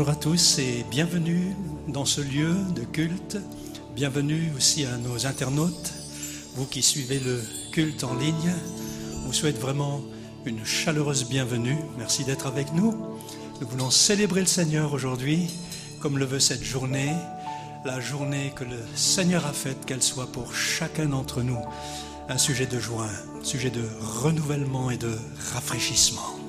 [0.00, 1.54] bonjour à tous et bienvenue
[1.86, 3.36] dans ce lieu de culte.
[3.94, 5.92] Bienvenue aussi à nos internautes,
[6.54, 7.38] vous qui suivez le
[7.70, 8.54] culte en ligne.
[9.16, 10.00] On vous souhaite vraiment
[10.46, 11.76] une chaleureuse bienvenue.
[11.98, 12.92] Merci d'être avec nous.
[13.60, 15.50] Nous voulons célébrer le Seigneur aujourd'hui,
[16.00, 17.12] comme le veut cette journée,
[17.84, 21.60] la journée que le Seigneur a faite, qu'elle soit pour chacun d'entre nous
[22.30, 25.12] un sujet de joie, un sujet de renouvellement et de
[25.52, 26.39] rafraîchissement.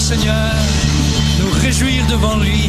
[0.00, 0.54] Seigneur,
[1.38, 2.68] nous réjouir devant lui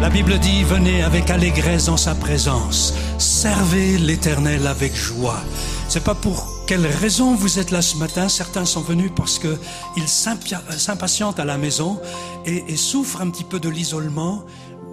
[0.00, 5.40] la Bible dit, venez avec allégresse dans sa présence, servez l'Éternel avec joie.
[5.88, 8.28] C'est pas pour quelle raison vous êtes là ce matin.
[8.28, 9.58] Certains sont venus parce que
[9.96, 11.98] ils s'impia- s'impatientent à la maison
[12.46, 14.44] et, et souffrent un petit peu de l'isolement.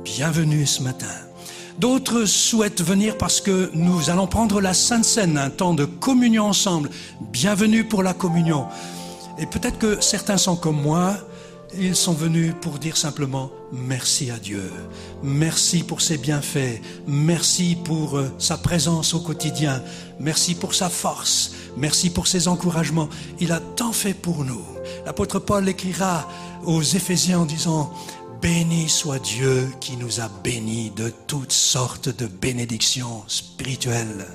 [0.03, 1.05] Bienvenue ce matin.
[1.77, 6.45] D'autres souhaitent venir parce que nous allons prendre la Sainte Seine, un temps de communion
[6.47, 6.89] ensemble.
[7.31, 8.65] Bienvenue pour la communion.
[9.37, 11.17] Et peut-être que certains sont comme moi,
[11.77, 14.71] ils sont venus pour dire simplement merci à Dieu.
[15.23, 16.81] Merci pour ses bienfaits.
[17.07, 19.81] Merci pour euh, sa présence au quotidien.
[20.19, 21.51] Merci pour sa force.
[21.75, 23.09] Merci pour ses encouragements.
[23.39, 24.63] Il a tant fait pour nous.
[25.05, 26.29] L'apôtre Paul écrira
[26.63, 27.91] aux Éphésiens en disant
[28.41, 34.27] Béni soit Dieu qui nous a bénis de toutes sortes de bénédictions spirituelles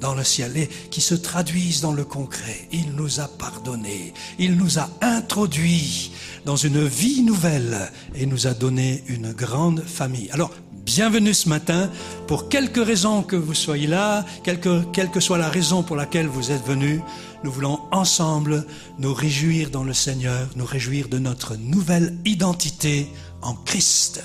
[0.00, 2.68] dans le ciel et qui se traduisent dans le concret.
[2.72, 6.12] Il nous a pardonné, il nous a introduits
[6.44, 10.30] dans une vie nouvelle et nous a donné une grande famille.
[10.30, 10.50] Alors,
[10.84, 11.90] bienvenue ce matin.
[12.26, 15.96] Pour quelque raison que vous soyez là, quelle que, quelle que soit la raison pour
[15.96, 17.00] laquelle vous êtes venus,
[17.44, 18.66] nous voulons ensemble
[18.98, 23.08] nous réjouir dans le Seigneur, nous réjouir de notre nouvelle identité
[23.42, 24.22] en Christ.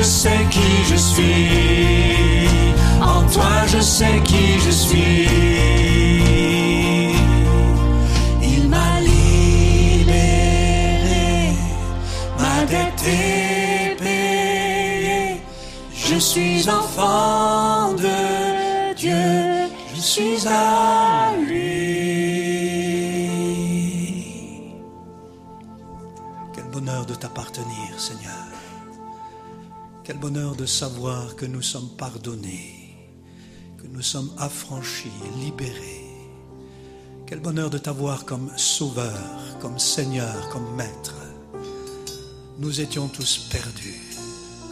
[0.00, 1.59] Je sais qui je suis.
[30.20, 32.94] Bonheur de savoir que nous sommes pardonnés,
[33.78, 35.08] que nous sommes affranchis,
[35.42, 36.06] libérés.
[37.26, 39.18] Quel bonheur de t'avoir comme sauveur,
[39.62, 41.14] comme Seigneur, comme Maître.
[42.58, 44.02] Nous étions tous perdus,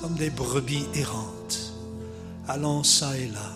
[0.03, 1.73] comme des brebis errantes,
[2.47, 3.53] allant ça et là.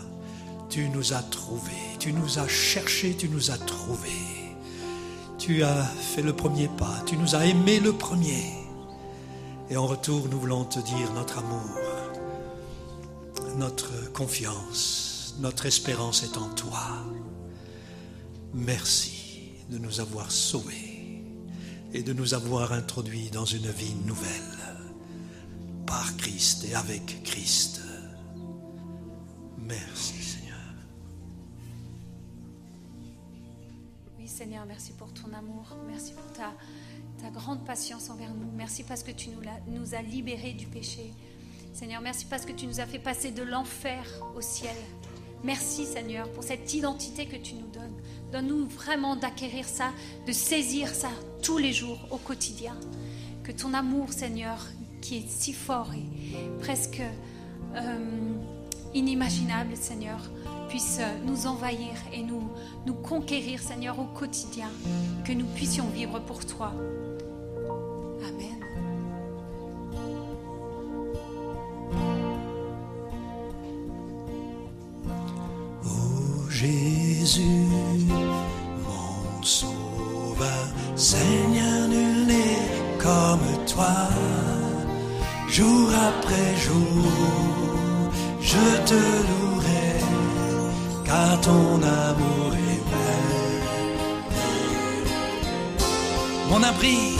[0.71, 4.09] Tu nous as trouvés, tu nous as cherchés, tu nous as trouvés.
[5.39, 8.62] Tu as fait le premier pas, tu nous as aimés le premier.
[9.73, 11.79] Et en retour, nous voulons te dire notre amour,
[13.57, 17.07] notre confiance, notre espérance est en toi.
[18.53, 21.25] Merci de nous avoir sauvés
[21.95, 24.29] et de nous avoir introduits dans une vie nouvelle
[25.87, 27.81] par Christ et avec Christ.
[29.57, 30.75] Merci Seigneur.
[34.19, 35.65] Oui, Seigneur, merci pour ton amour.
[35.89, 36.53] Merci pour ta,
[37.23, 38.51] ta grande patience envers nous.
[38.57, 39.31] Merci parce que tu
[39.69, 41.13] nous, as libérés du péché.
[41.73, 44.05] Seigneur, merci parce que tu nous as fait passer de l'enfer
[44.37, 44.75] au ciel.
[45.45, 47.95] Merci, Seigneur, pour cette identité que tu nous donnes.
[48.33, 49.91] Donne-nous vraiment d'acquérir ça,
[50.27, 51.11] de saisir ça
[51.43, 52.77] tous les jours, au quotidien.
[53.45, 54.59] Que ton amour, Seigneur,
[55.01, 57.03] qui est si fort et presque
[57.77, 58.35] euh,
[58.95, 60.19] inimaginable, Seigneur,
[60.69, 64.71] puisse euh, nous envahir et nous conquérir, Seigneur, au quotidien.
[65.25, 66.73] Que nous puissions vivre pour toi.
[68.29, 68.61] Amen.
[75.85, 77.67] Ô Jésus,
[78.85, 84.09] mon sauveur, Seigneur, nul n'est comme toi.
[85.49, 88.11] Jour après jour,
[88.41, 90.01] je te louerai,
[91.05, 93.19] car ton amour est vrai.
[96.49, 97.19] Mon abri,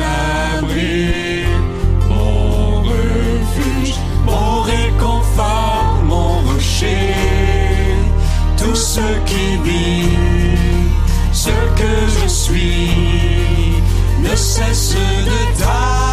[0.00, 1.44] abri,
[2.08, 7.14] mon refuge, mon réconfort, mon rocher,
[8.56, 10.16] tout ce qui vit,
[11.32, 12.90] ce que je suis,
[14.22, 16.03] ne cesse de t'adorer.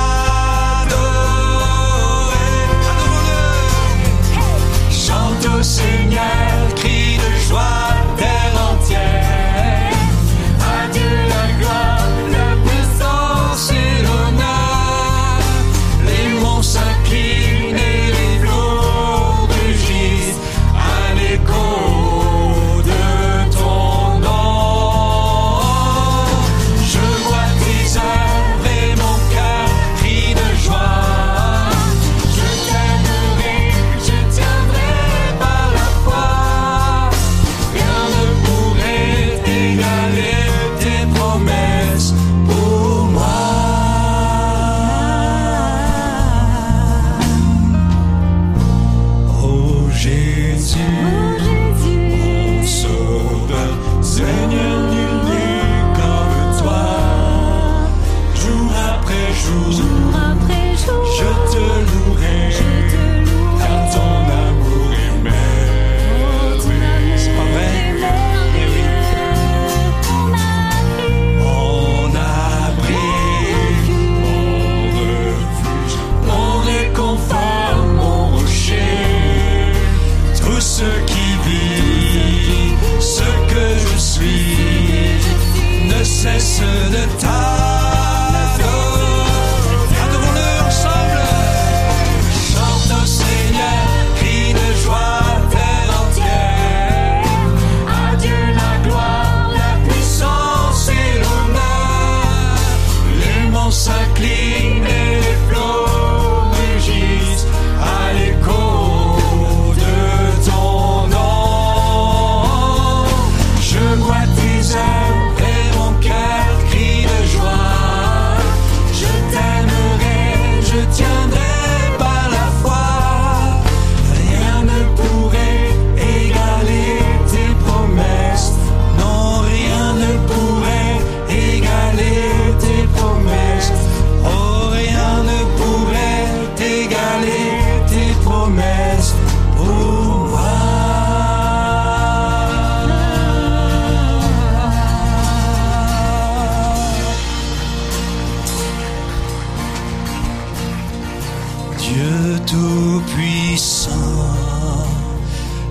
[151.94, 153.90] Dieu Tout-Puissant,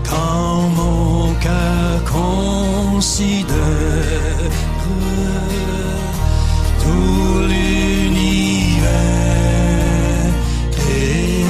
[0.06, 3.56] quand mon cœur considère
[6.82, 8.90] tout l'univers
[10.72, 11.46] créé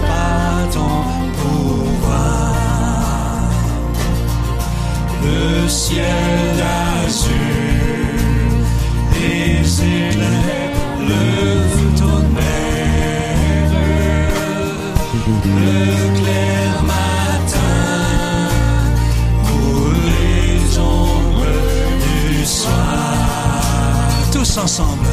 [0.00, 1.02] par ton
[1.38, 2.54] pouvoir,
[5.24, 7.45] le ciel d'azur.
[15.46, 17.76] Le clair matin,
[19.44, 21.46] pour les ombres
[22.04, 22.72] du soir,
[24.32, 25.06] tous ensemble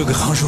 [0.06, 0.48] 个杭州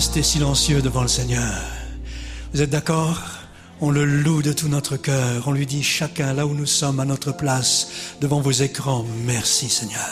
[0.00, 1.60] rester silencieux devant le Seigneur.
[2.54, 3.20] Vous êtes d'accord?
[3.82, 5.46] On le loue de tout notre cœur.
[5.46, 9.04] On lui dit chacun là où nous sommes à notre place devant vos écrans.
[9.26, 10.10] Merci Seigneur.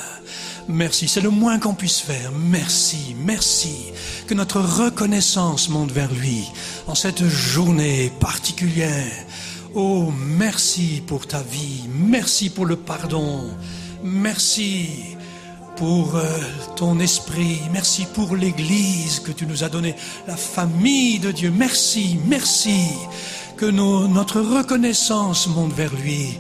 [0.68, 2.32] Merci, c'est le moins qu'on puisse faire.
[2.32, 3.76] Merci, merci.
[4.26, 6.44] Que notre reconnaissance monte vers lui
[6.86, 9.10] en cette journée particulière.
[9.74, 11.88] Oh, merci pour ta vie.
[11.88, 13.42] Merci pour le pardon.
[14.04, 15.16] Merci
[15.78, 16.24] pour euh,
[16.74, 19.94] ton esprit, merci pour l'Église que tu nous as donnée,
[20.26, 21.52] la famille de Dieu.
[21.56, 22.88] Merci, merci.
[23.56, 26.38] Que notre reconnaissance monte vers lui.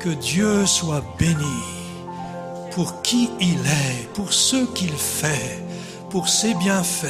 [0.00, 1.62] Que Dieu soit béni
[2.72, 5.62] pour qui il est, pour ce qu'il fait,
[6.10, 7.08] pour ses bienfaits,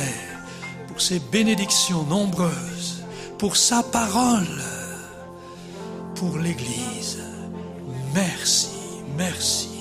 [0.88, 3.02] pour ses bénédictions nombreuses,
[3.38, 4.62] pour sa parole,
[6.14, 7.18] pour l'Église.
[8.14, 8.70] Merci,
[9.16, 9.73] merci.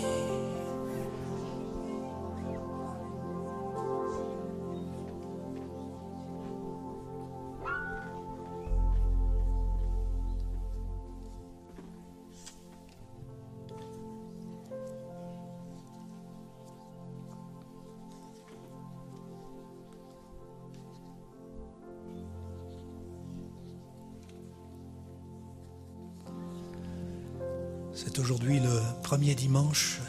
[29.14, 30.00] Premier dimanche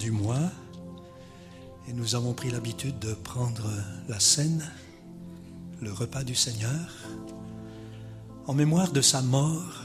[0.00, 0.50] du mois
[1.86, 3.70] et nous avons pris l'habitude de prendre
[4.08, 4.68] la scène,
[5.80, 6.90] le repas du Seigneur,
[8.48, 9.84] en mémoire de sa mort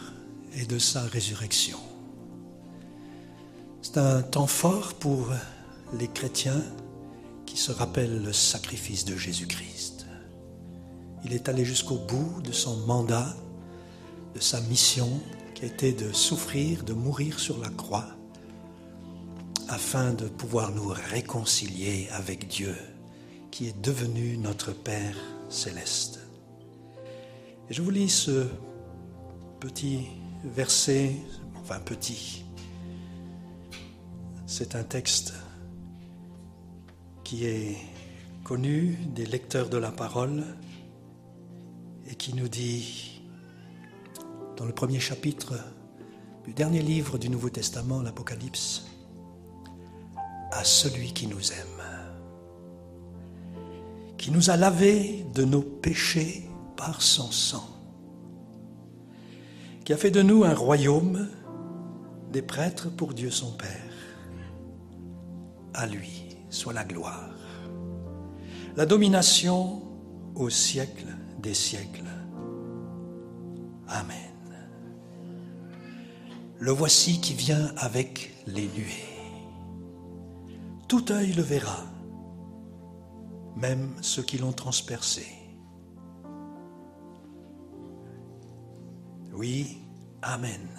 [0.55, 1.77] et de sa résurrection.
[3.83, 5.27] C'est un temps fort pour
[5.99, 6.63] les chrétiens
[7.45, 10.07] qui se rappellent le sacrifice de Jésus-Christ.
[11.25, 13.36] Il est allé jusqu'au bout de son mandat,
[14.33, 15.21] de sa mission
[15.63, 18.07] était de souffrir, de mourir sur la croix,
[19.69, 22.76] afin de pouvoir nous réconcilier avec Dieu,
[23.52, 25.15] qui est devenu notre Père
[25.49, 26.19] céleste.
[27.69, 28.47] Et je vous lis ce
[29.60, 30.08] petit
[30.43, 31.15] verset,
[31.62, 32.43] enfin petit.
[34.45, 35.34] C'est un texte
[37.23, 37.78] qui est
[38.43, 40.43] connu des lecteurs de la parole
[42.10, 43.21] et qui nous dit
[44.58, 45.54] dans le premier chapitre
[46.45, 48.86] du dernier livre du Nouveau Testament, l'Apocalypse,
[50.55, 51.83] à celui qui nous aime,
[54.17, 57.67] qui nous a lavés de nos péchés par son sang,
[59.83, 61.27] qui a fait de nous un royaume
[62.31, 63.69] des prêtres pour Dieu son Père.
[65.73, 67.31] À lui soit la gloire,
[68.75, 69.81] la domination
[70.35, 71.07] au siècle
[71.39, 72.03] des siècles.
[73.87, 74.17] Amen.
[76.59, 79.12] Le voici qui vient avec les nuées.
[80.93, 81.79] Tout œil le verra,
[83.56, 85.25] même ceux qui l'ont transpercé.
[89.34, 89.79] Oui,
[90.21, 90.69] Amen.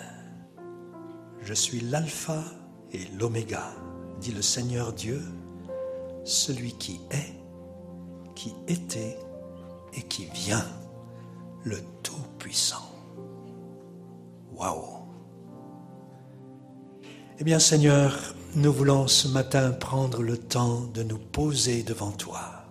[1.41, 2.45] Je suis l'alpha
[2.93, 3.73] et l'oméga,
[4.21, 5.21] dit le Seigneur Dieu,
[6.23, 7.35] celui qui est,
[8.37, 9.19] qui était
[9.95, 10.65] et qui vient,
[11.65, 12.89] le Tout-Puissant.
[14.53, 15.09] Waouh!
[17.41, 18.17] Eh bien Seigneur,
[18.57, 22.65] nous voulons ce matin prendre le temps de nous poser devant toi,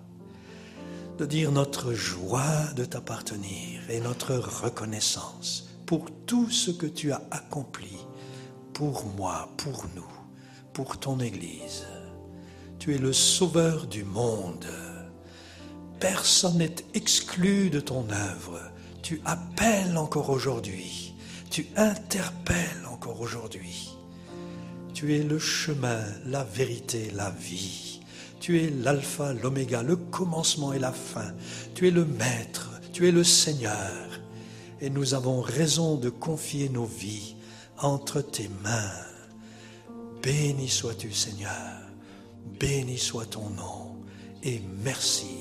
[1.18, 7.22] de dire notre joie de t'appartenir et notre reconnaissance pour tout ce que tu as
[7.32, 7.98] accompli
[8.74, 10.08] pour moi, pour nous,
[10.72, 11.86] pour ton Église.
[12.80, 14.66] Tu es le sauveur du monde.
[16.00, 18.60] Personne n'est exclu de ton œuvre.
[19.02, 21.14] Tu appelles encore aujourd'hui.
[21.50, 23.93] Tu interpelles encore aujourd'hui.
[24.94, 28.00] Tu es le chemin, la vérité, la vie.
[28.40, 31.34] Tu es l'alpha, l'oméga, le commencement et la fin.
[31.76, 34.20] Tu es le maître, tu es le Seigneur.
[34.82, 37.36] Et nous avons raison de confier nos vies
[37.78, 38.92] entre tes mains.
[40.22, 41.82] Béni sois-tu Seigneur,
[42.60, 43.98] béni soit ton nom,
[44.42, 45.38] et merci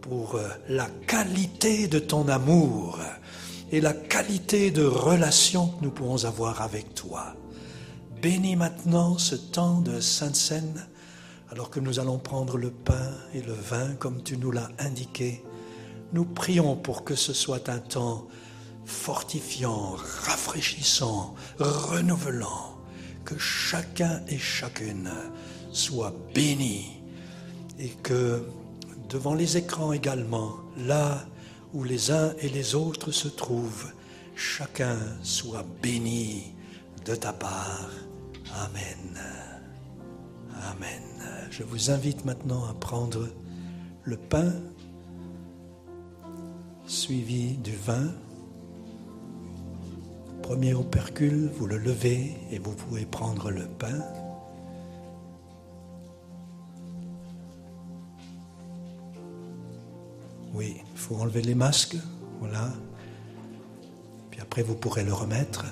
[0.00, 2.98] pour euh, la qualité de ton amour
[3.70, 7.36] et la qualité de relation que nous pouvons avoir avec toi.
[8.24, 10.86] Bénis maintenant ce temps de Sainte Seine,
[11.50, 15.44] alors que nous allons prendre le pain et le vin comme tu nous l'as indiqué.
[16.14, 18.26] Nous prions pour que ce soit un temps
[18.86, 22.78] fortifiant, rafraîchissant, renouvelant,
[23.26, 25.10] que chacun et chacune
[25.70, 27.02] soit béni
[27.78, 28.48] et que
[29.10, 31.26] devant les écrans également, là
[31.74, 33.92] où les uns et les autres se trouvent,
[34.34, 36.54] chacun soit béni
[37.04, 37.90] de ta part.
[38.56, 39.18] Amen.
[40.70, 41.02] Amen.
[41.50, 43.28] Je vous invite maintenant à prendre
[44.04, 44.52] le pain
[46.86, 48.12] suivi du vin.
[50.42, 54.00] Premier opercule, vous le levez et vous pouvez prendre le pain.
[60.52, 61.96] Oui, il faut enlever les masques,
[62.38, 62.72] voilà.
[64.30, 65.64] Puis après, vous pourrez le remettre.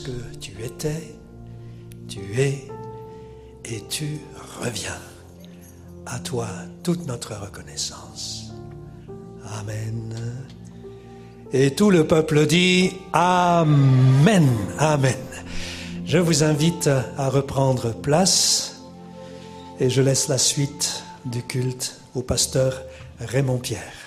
[0.00, 1.16] Que tu étais,
[2.08, 2.68] tu es
[3.64, 4.20] et tu
[4.60, 5.00] reviens.
[6.06, 6.48] À toi
[6.82, 8.52] toute notre reconnaissance.
[9.58, 10.14] Amen.
[11.52, 14.48] Et tout le peuple dit Amen.
[14.78, 15.16] Amen.
[16.04, 18.82] Je vous invite à reprendre place
[19.80, 22.82] et je laisse la suite du culte au pasteur
[23.20, 24.03] Raymond Pierre.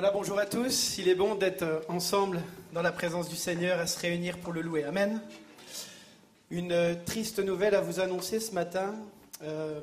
[0.00, 0.96] Voilà, bonjour à tous.
[0.98, 2.40] Il est bon d'être ensemble
[2.72, 4.84] dans la présence du Seigneur, à se réunir pour le louer.
[4.84, 5.20] Amen.
[6.52, 8.94] Une triste nouvelle à vous annoncer ce matin.
[9.42, 9.80] Euh,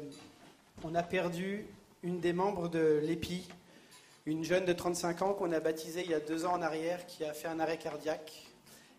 [0.86, 1.66] on a perdu
[2.02, 3.46] une des membres de l'EPI,
[4.26, 7.06] une jeune de 35 ans qu'on a baptisée il y a deux ans en arrière,
[7.08, 8.32] qui a fait un arrêt cardiaque.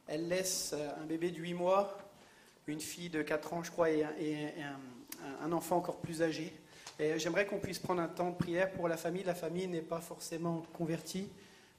[0.08, 1.96] Elle laisse un bébé de 8 mois,
[2.66, 4.04] une fille de 4 ans, je crois, et,
[5.42, 6.52] un, enfant encore plus âgé.
[6.98, 9.22] Et j'aimerais qu'on puisse prendre un temps de prière pour la famille.
[9.22, 11.28] La famille n'est pas forcément convertie,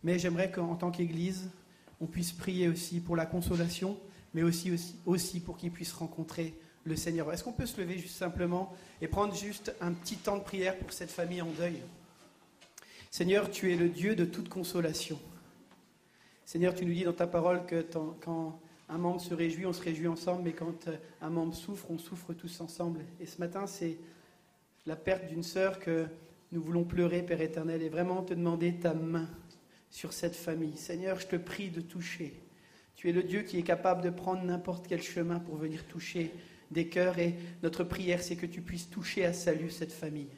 [0.04, 1.50] mais j'aimerais qu'en tant qu'Église,
[2.00, 3.98] on puisse prier aussi pour la consolation,
[4.34, 6.54] mais aussi, aussi, aussi pour qu'ils puissent rencontrer
[6.84, 7.34] le Seigneur.
[7.34, 10.78] Est-ce qu'on peut se lever juste simplement et prendre juste un petit temps de prière
[10.78, 11.82] pour cette famille en deuil?
[13.10, 15.20] Seigneur, tu es le Dieu de toute consolation.
[16.46, 17.84] Seigneur, tu nous dis dans ta parole que
[18.22, 20.88] quand un membre se réjouit, on se réjouit ensemble, mais quand
[21.22, 23.04] un membre souffre, on souffre tous ensemble.
[23.20, 23.98] Et ce matin, c'est
[24.88, 26.08] la perte d'une sœur que
[26.54, 29.30] nous voulons pleurer, Père éternel, et vraiment te demander ta main
[29.92, 30.78] sur cette famille.
[30.78, 32.42] Seigneur, je te prie de toucher.
[32.96, 36.34] Tu es le Dieu qui est capable de prendre n'importe quel chemin pour venir toucher
[36.72, 40.32] des cœurs, et notre prière, c'est que tu puisses toucher à salut cette famille.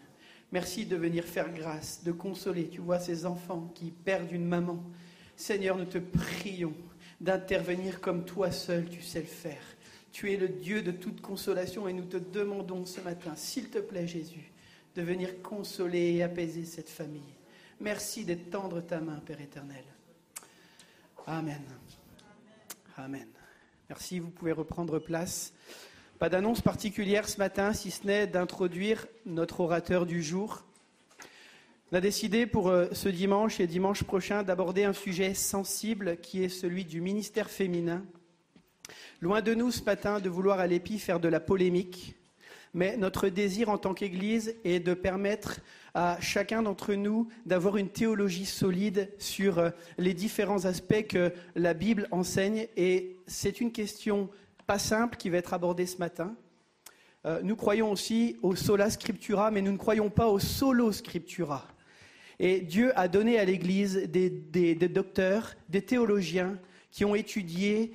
[0.52, 2.70] Merci de venir faire grâce, de consoler.
[2.70, 4.84] Tu vois ces enfants qui perdent une maman.
[5.36, 6.74] Seigneur, nous te prions
[7.22, 9.62] d'intervenir comme toi seul tu sais le faire.
[10.12, 13.80] Tu es le Dieu de toute consolation et nous te demandons ce matin, s'il te
[13.80, 14.52] plaît Jésus,
[14.96, 17.36] de venir consoler et apaiser cette famille.
[17.80, 19.84] Merci d'étendre ta main, Père éternel.
[21.26, 21.62] Amen.
[22.98, 23.28] Amen.
[23.88, 25.54] Merci, vous pouvez reprendre place.
[26.18, 30.66] Pas d'annonce particulière ce matin, si ce n'est d'introduire notre orateur du jour.
[31.92, 36.44] On a décidé pour euh, ce dimanche et dimanche prochain d'aborder un sujet sensible qui
[36.44, 38.04] est celui du ministère féminin.
[39.22, 42.16] Loin de nous ce matin de vouloir à l'épi faire de la polémique,
[42.74, 45.60] mais notre désir en tant qu'Église est de permettre
[45.94, 51.74] à chacun d'entre nous d'avoir une théologie solide sur euh, les différents aspects que la
[51.74, 52.68] Bible enseigne.
[52.78, 54.30] Et c'est une question
[54.68, 56.34] pas simple qui va être abordé ce matin.
[57.26, 61.68] Euh, nous croyons aussi au sola scriptura, mais nous ne croyons pas au solo scriptura.
[62.40, 66.58] Et Dieu a donné à l'Église des, docteurs, des théologiens
[66.90, 67.92] qui ont étudié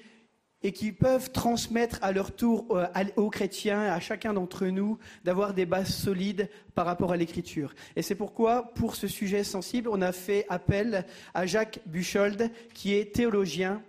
[0.64, 5.54] et qui peuvent transmettre à leur tour euh, aux chrétiens, à chacun d'entre nous, d'avoir
[5.54, 7.74] des bases solides par rapport à l'écriture.
[7.94, 12.94] Et c'est pourquoi, pour ce sujet sensible, on a fait appel à Jacques Buchold, qui
[12.94, 13.82] est théologien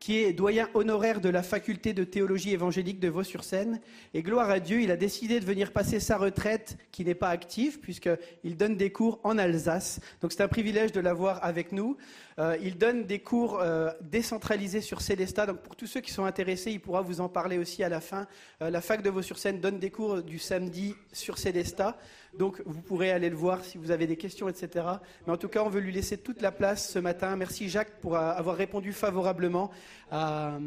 [0.00, 3.80] qui est doyen honoraire de la faculté de théologie évangélique de Vaux-sur-Seine.
[4.14, 7.28] Et gloire à Dieu, il a décidé de venir passer sa retraite, qui n'est pas
[7.28, 10.00] active, puisqu'il donne des cours en Alsace.
[10.22, 11.98] Donc c'est un privilège de l'avoir avec nous.
[12.38, 15.44] Euh, il donne des cours euh, décentralisés sur Célestat.
[15.46, 18.00] Donc pour tous ceux qui sont intéressés, il pourra vous en parler aussi à la
[18.00, 18.26] fin.
[18.62, 21.98] Euh, la fac de Vaux-sur-Seine donne des cours du samedi sur Célestat.
[22.38, 24.86] Donc vous pourrez aller le voir si vous avez des questions, etc.
[25.26, 27.36] Mais en tout cas, on veut lui laisser toute la place ce matin.
[27.36, 29.70] Merci Jacques pour avoir répondu favorablement
[30.10, 30.58] à,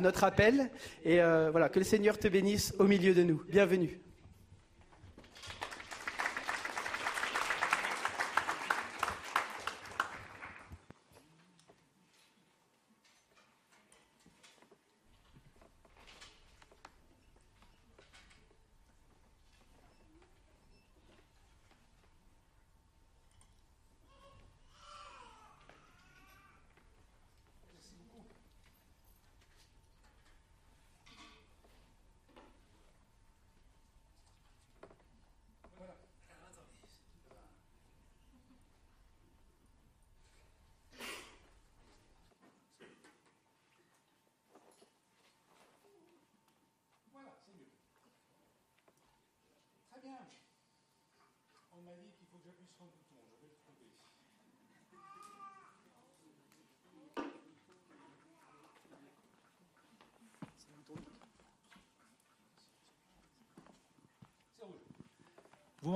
[0.00, 0.70] notre appel.
[1.04, 3.42] Et voilà, que le Seigneur te bénisse au milieu de nous.
[3.48, 4.00] Bienvenue.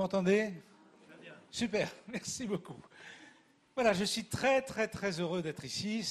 [0.09, 0.51] M'entendez?
[1.51, 2.81] Super, merci beaucoup.
[3.75, 6.03] Voilà, je suis très très très heureux d'être ici.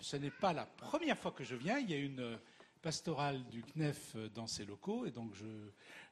[0.00, 1.78] Ce n'est pas la première fois que je viens.
[1.78, 2.38] Il y a une
[2.80, 5.04] pastoral du CNEF dans ses locaux.
[5.04, 5.32] Et donc,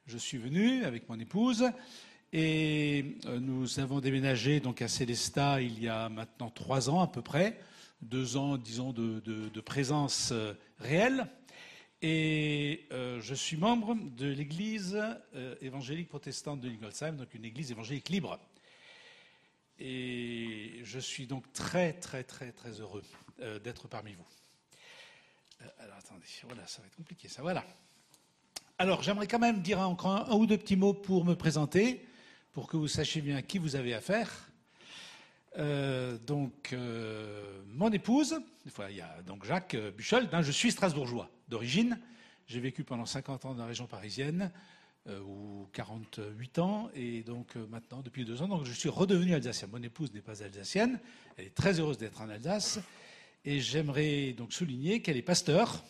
[0.05, 1.65] je, suis venu avec mon épouse.
[2.31, 7.07] Et euh, nous avons déménagé donc à Célestat il y a maintenant trois ans à
[7.07, 7.59] peu près,
[8.03, 11.27] deux ans, disons, de présence euh, réelle.
[12.07, 14.95] Et euh, je suis membre de l'Église
[15.33, 18.39] euh, évangélique protestante de Ingolsheim, donc une Église évangélique libre.
[19.79, 23.01] Et je suis donc très, très, très, très heureux
[23.39, 24.27] euh, d'être parmi vous.
[25.79, 27.65] Alors attendez, voilà, ça va être compliqué, ça, voilà.
[28.77, 32.05] Alors j'aimerais quand même dire encore un, un ou deux petits mots pour me présenter,
[32.51, 34.51] pour que vous sachiez bien qui vous avez affaire.
[35.57, 38.39] Euh, donc, euh, mon épouse,
[38.89, 41.99] il y a donc Jacques euh, Buchel, hein, je suis strasbourgeois d'origine.
[42.47, 44.51] J'ai vécu pendant 50 ans dans la région parisienne,
[45.07, 49.67] ou 48 ans, et donc maintenant, depuis deux ans, donc je suis redevenu alsacien.
[49.71, 50.99] Mon épouse n'est pas alsacienne,
[51.37, 52.79] elle est très heureuse d'être en Alsace,
[53.45, 55.83] et j'aimerais donc souligner qu'elle est pasteur,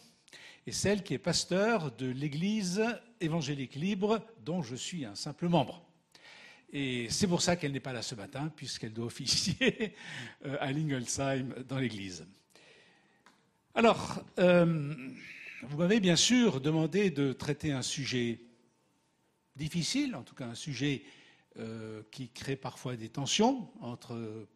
[0.65, 2.84] et celle qui est pasteur de l'Église
[3.19, 5.84] évangélique libre, dont je suis un simple membre.
[6.71, 9.95] Et c'est pour ça qu'elle n'est pas là ce matin, puisqu'elle doit officier
[10.45, 12.26] euh, à Lingolsheim dans l'église.
[13.74, 14.93] Alors, euh,
[15.63, 18.39] vous m'avez bien sûr demandé de traiter un sujet
[19.55, 21.03] difficile, en tout cas un sujet
[21.57, 24.47] euh, qui crée parfois des tensions entre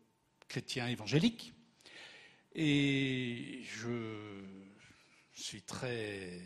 [0.48, 1.54] chrétiens évangéliques.
[2.54, 4.44] Et je
[5.32, 6.42] suis très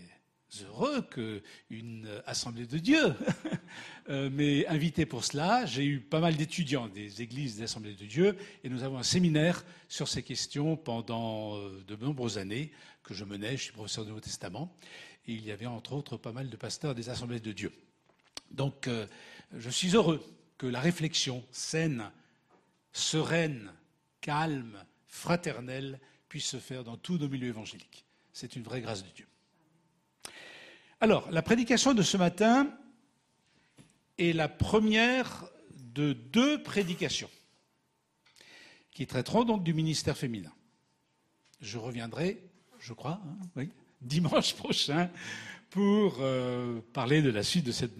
[0.61, 3.13] heureux qu'une assemblée de Dieu
[4.09, 5.65] euh, m'ait invité pour cela.
[5.65, 9.03] J'ai eu pas mal d'étudiants des églises des assemblées de Dieu et nous avons un
[9.03, 12.71] séminaire sur ces questions pendant euh, de nombreuses années
[13.03, 13.57] que je menais.
[13.57, 14.75] Je suis professeur du Nouveau Testament
[15.27, 17.71] et il y avait entre autres pas mal de pasteurs des assemblées de Dieu.
[18.51, 19.07] Donc euh,
[19.57, 20.23] je suis heureux
[20.57, 22.11] que la réflexion saine,
[22.91, 23.71] sereine,
[24.21, 25.99] calme, fraternelle
[26.29, 28.05] puisse se faire dans tous nos milieux évangéliques.
[28.31, 29.27] C'est une vraie grâce de Dieu.
[31.03, 32.73] Alors, la prédication de ce matin
[34.17, 35.43] est la première
[35.93, 37.29] de deux prédications
[38.89, 40.53] qui traiteront donc du ministère féminin.
[41.59, 42.41] Je reviendrai,
[42.79, 43.21] je crois,
[43.57, 43.65] hein,
[43.99, 45.09] dimanche prochain
[45.71, 47.91] pour euh, parler de la suite de cette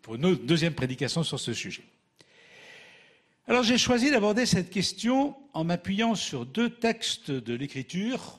[0.00, 1.84] pour une deuxième prédication sur ce sujet.
[3.46, 8.38] Alors j'ai choisi d'aborder cette question en m'appuyant sur deux textes de l'Écriture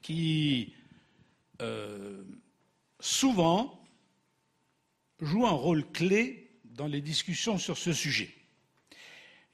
[0.00, 0.72] qui
[1.60, 2.22] euh,
[3.00, 3.80] souvent
[5.20, 8.34] joue un rôle clé dans les discussions sur ce sujet.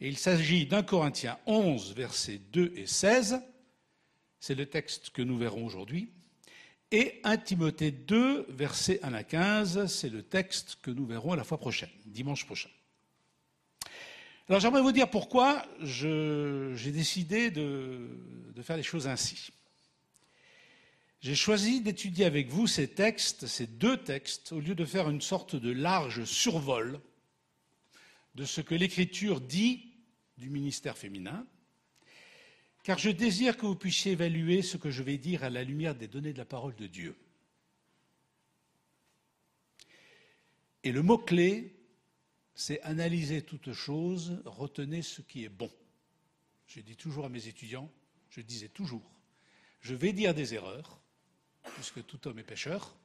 [0.00, 3.40] Et il s'agit d'un Corinthiens 11, versets 2 et 16,
[4.38, 6.11] c'est le texte que nous verrons aujourd'hui,
[6.92, 11.44] et 1 Timothée 2, versets 1 à 15, c'est le texte que nous verrons la
[11.44, 12.70] fois prochaine, dimanche prochain.
[14.48, 19.50] Alors j'aimerais vous dire pourquoi j'ai décidé de faire les choses ainsi.
[21.20, 25.20] J'ai choisi d'étudier avec vous ces textes, ces deux textes, au lieu de faire une
[25.22, 27.00] sorte de large survol
[28.34, 29.92] de ce que l'Écriture dit
[30.36, 31.46] du ministère féminin,
[32.82, 35.94] car je désire que vous puissiez évaluer ce que je vais dire à la lumière
[35.94, 37.16] des données de la parole de Dieu.
[40.84, 41.74] Et le mot-clé,
[42.54, 45.70] c'est analyser toute chose, retenez ce qui est bon.
[46.68, 47.90] Je dis toujours à mes étudiants,
[48.30, 49.10] je disais toujours,
[49.80, 51.00] je vais dire des erreurs,
[51.74, 52.96] puisque tout homme est pécheur.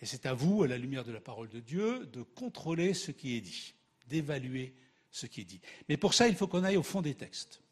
[0.00, 3.10] Et c'est à vous, à la lumière de la parole de Dieu, de contrôler ce
[3.10, 3.74] qui est dit,
[4.08, 4.74] d'évaluer
[5.10, 5.60] ce qui est dit.
[5.88, 7.62] Mais pour ça, il faut qu'on aille au fond des textes.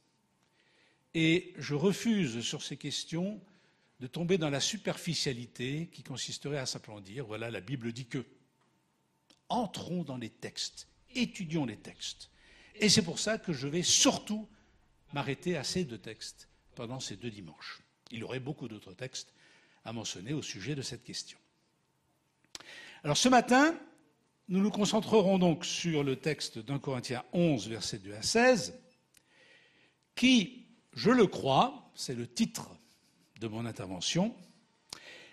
[1.12, 3.40] Et je refuse sur ces questions
[4.00, 8.24] de tomber dans la superficialité qui consisterait à simplement dire, voilà, la Bible dit que.
[9.50, 12.30] Entrons dans les textes, étudions les textes.
[12.76, 14.48] Et c'est pour ça que je vais surtout
[15.12, 17.82] m'arrêter à ces deux textes pendant ces deux dimanches.
[18.10, 19.32] Il y aurait beaucoup d'autres textes
[19.84, 21.38] à mentionner au sujet de cette question.
[23.02, 23.78] Alors ce matin,
[24.48, 28.78] nous nous concentrerons donc sur le texte d'un Corinthiens 11, versets 2 à 16,
[30.14, 32.70] qui, je le crois, c'est le titre
[33.40, 34.34] de mon intervention,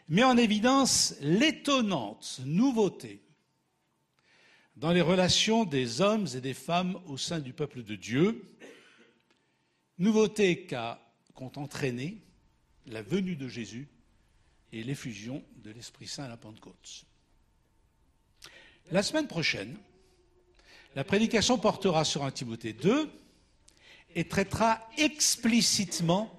[0.10, 3.22] met en évidence l'étonnante nouveauté
[4.76, 8.58] dans les relations des hommes et des femmes au sein du peuple de Dieu,
[9.98, 12.18] nouveauté qu'ont entraîné
[12.88, 13.88] la venue de Jésus
[14.74, 17.06] et l'effusion de l'Esprit Saint à la Pentecôte.
[18.92, 19.78] La semaine prochaine,
[20.96, 23.10] la prédication portera sur un Timothée 2
[24.16, 26.38] et traitera explicitement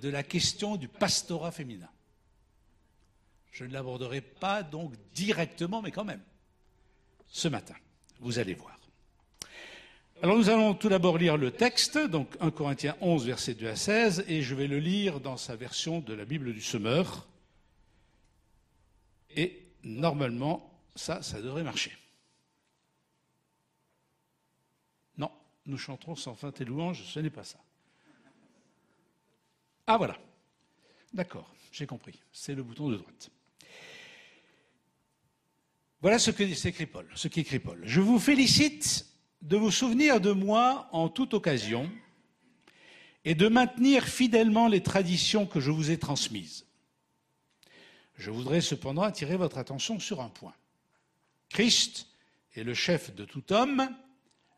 [0.00, 1.88] de la question du pastorat féminin.
[3.50, 6.22] Je ne l'aborderai pas donc directement, mais quand même,
[7.28, 7.74] ce matin.
[8.20, 8.78] Vous allez voir.
[10.22, 13.74] Alors nous allons tout d'abord lire le texte, donc 1 Corinthiens 11, versets 2 à
[13.74, 17.26] 16, et je vais le lire dans sa version de la Bible du Semeur.
[19.36, 21.96] Et normalement, ça, ça devrait marcher.
[25.16, 25.30] Non,
[25.66, 27.58] nous chanterons sans fin tes louanges, ce n'est pas ça.
[29.86, 30.18] Ah voilà.
[31.12, 32.18] D'accord, j'ai compris.
[32.32, 33.30] C'est le bouton de droite.
[36.00, 37.80] Voilà ce que écrit Paul, ce qu'écrit Paul.
[37.84, 39.06] Je vous félicite
[39.40, 41.90] de vous souvenir de moi en toute occasion
[43.24, 46.66] et de maintenir fidèlement les traditions que je vous ai transmises.
[48.16, 50.54] Je voudrais cependant attirer votre attention sur un point.
[51.48, 52.06] Christ
[52.54, 53.88] est le chef de tout homme,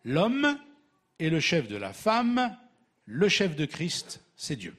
[0.05, 0.59] l'homme
[1.19, 2.57] est le chef de la femme,
[3.05, 4.77] le chef de Christ, c'est Dieu.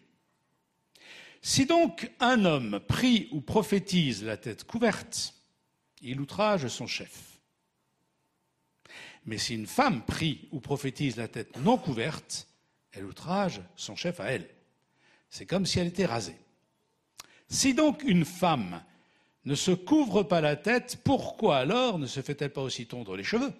[1.41, 5.36] Si donc un homme prie ou prophétise la tête couverte,
[6.01, 7.39] il outrage son chef.
[9.26, 12.47] Mais si une femme prie ou prophétise la tête non couverte,
[12.91, 14.49] elle outrage son chef à elle.
[15.30, 16.38] C'est comme si elle était rasée.
[17.47, 18.83] Si donc une femme
[19.45, 23.23] ne se couvre pas la tête, pourquoi alors ne se fait-elle pas aussi tondre les
[23.23, 23.53] cheveux?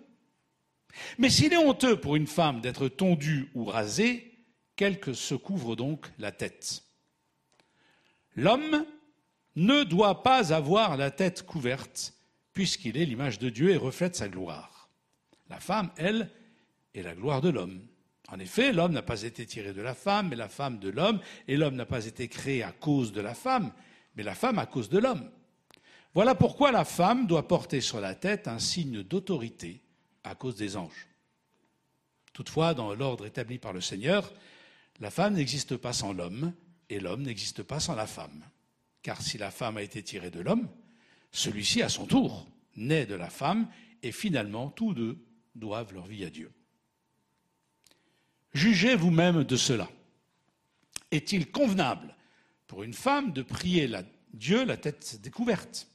[1.18, 4.32] Mais s'il est honteux pour une femme d'être tondue ou rasée,
[4.76, 6.84] qu'elle se couvre donc la tête
[8.36, 8.86] L'homme
[9.56, 12.14] ne doit pas avoir la tête couverte,
[12.54, 14.90] puisqu'il est l'image de Dieu et reflète sa gloire.
[15.50, 16.30] La femme, elle,
[16.94, 17.88] est la gloire de l'homme.
[18.30, 21.20] En effet, l'homme n'a pas été tiré de la femme, mais la femme de l'homme,
[21.48, 23.72] et l'homme n'a pas été créé à cause de la femme,
[24.16, 25.30] mais la femme à cause de l'homme.
[26.14, 29.82] Voilà pourquoi la femme doit porter sur la tête un signe d'autorité
[30.24, 31.08] à cause des anges.
[32.34, 34.34] Toutefois, dans l'ordre établi par le Seigneur,
[35.00, 36.54] la femme n'existe pas sans l'homme,
[36.90, 38.44] et l'homme n'existe pas sans la femme.
[39.04, 40.68] Car si la femme a été tirée de l'homme,
[41.32, 43.70] celui-ci, à son tour, naît de la femme,
[44.02, 45.18] et finalement, tous deux
[45.54, 46.52] doivent leur vie à Dieu.
[48.56, 49.90] Jugez vous-même de cela.
[51.12, 52.16] Est-il convenable
[52.68, 53.90] pour une femme de prier
[54.34, 55.90] Dieu la tête découverte?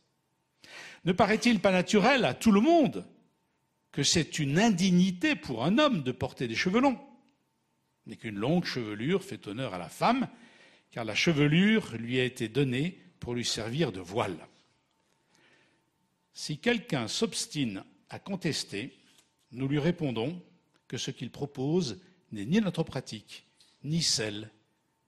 [1.07, 3.07] Ne paraît-il pas naturel à tout le monde
[3.93, 7.01] que c'est une indignité pour un homme de porter des cheveux longs,
[8.05, 10.29] mais qu'une longue chevelure fait honneur à la femme
[10.91, 14.37] car la chevelure lui a été donnée pour lui servir de voile.
[16.35, 18.99] Si quelqu'un s'obstine à contester,
[19.53, 20.43] nous lui répondons
[20.89, 21.99] que ce qu'il propose
[22.33, 23.45] n'est ni notre pratique,
[23.83, 24.51] ni celle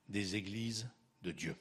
[0.09, 0.89] des églises
[1.23, 1.57] de Dieu.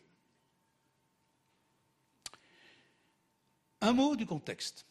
[3.81, 4.85] Un mot du contexte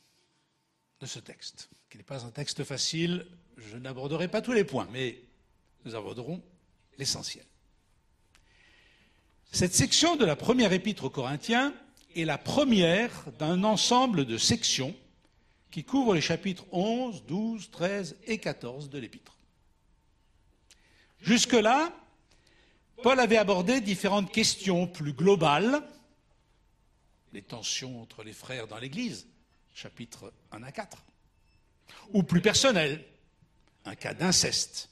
[1.01, 3.27] de ce texte, qui n'est pas un texte facile.
[3.57, 5.21] Je n'aborderai pas tous les points, mais
[5.85, 6.43] nous aborderons
[6.99, 7.45] l'essentiel.
[9.53, 11.75] Cette section de la première épître aux Corinthiens
[12.15, 14.95] est la première d'un ensemble de sections
[15.71, 19.37] qui couvrent les chapitres 11, 12, 13 et 14 de l'épître.
[21.23, 21.93] Jusque-là,
[23.03, 25.83] Paul avait abordé différentes questions plus globales,
[27.33, 29.27] les tensions entre les frères dans l'Église,
[29.75, 31.05] chapitres 1 à 4,
[32.13, 33.05] ou plus personnelles,
[33.85, 34.91] un cas d'inceste,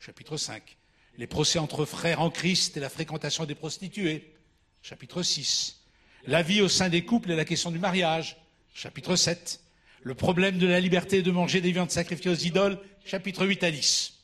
[0.00, 0.76] chapitre 5,
[1.16, 4.34] les procès entre frères en Christ et la fréquentation des prostituées,
[4.82, 5.80] chapitre 6.
[6.26, 8.36] La vie au sein des couples et la question du mariage,
[8.74, 9.60] chapitre 7.
[10.02, 13.70] Le problème de la liberté de manger des viandes sacrifiées aux idoles, chapitre 8 à
[13.70, 14.17] 10.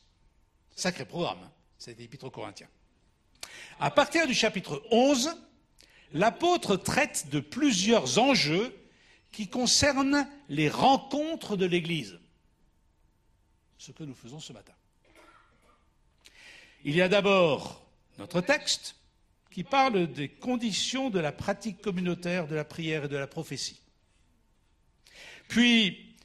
[0.75, 2.67] Sacré programme, hein, c'est l'épître aux Corinthiens.
[3.79, 5.35] À partir du chapitre 11,
[6.11, 8.75] l'apôtre traite de plusieurs enjeux
[9.31, 12.19] qui concernent les rencontres de l'Église.
[13.77, 14.73] Ce que nous faisons ce matin.
[16.83, 17.85] Il y a d'abord
[18.17, 18.95] notre texte
[19.51, 23.79] qui parle des conditions de la pratique communautaire de la prière et de la prophétie.
[25.47, 26.15] Puis,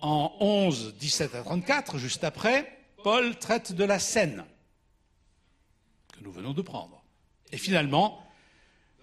[0.00, 4.44] en 11, 17 à 34, juste après, Paul traite de la scène
[6.12, 7.02] que nous venons de prendre.
[7.50, 8.24] Et finalement,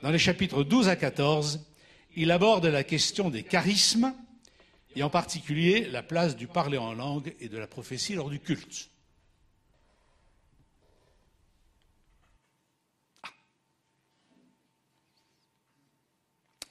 [0.02, 1.66] dans les chapitres 12 à 14,
[2.16, 4.16] il aborde la question des charismes
[4.96, 8.40] et en particulier la place du parler en langue et de la prophétie lors du
[8.40, 8.90] culte.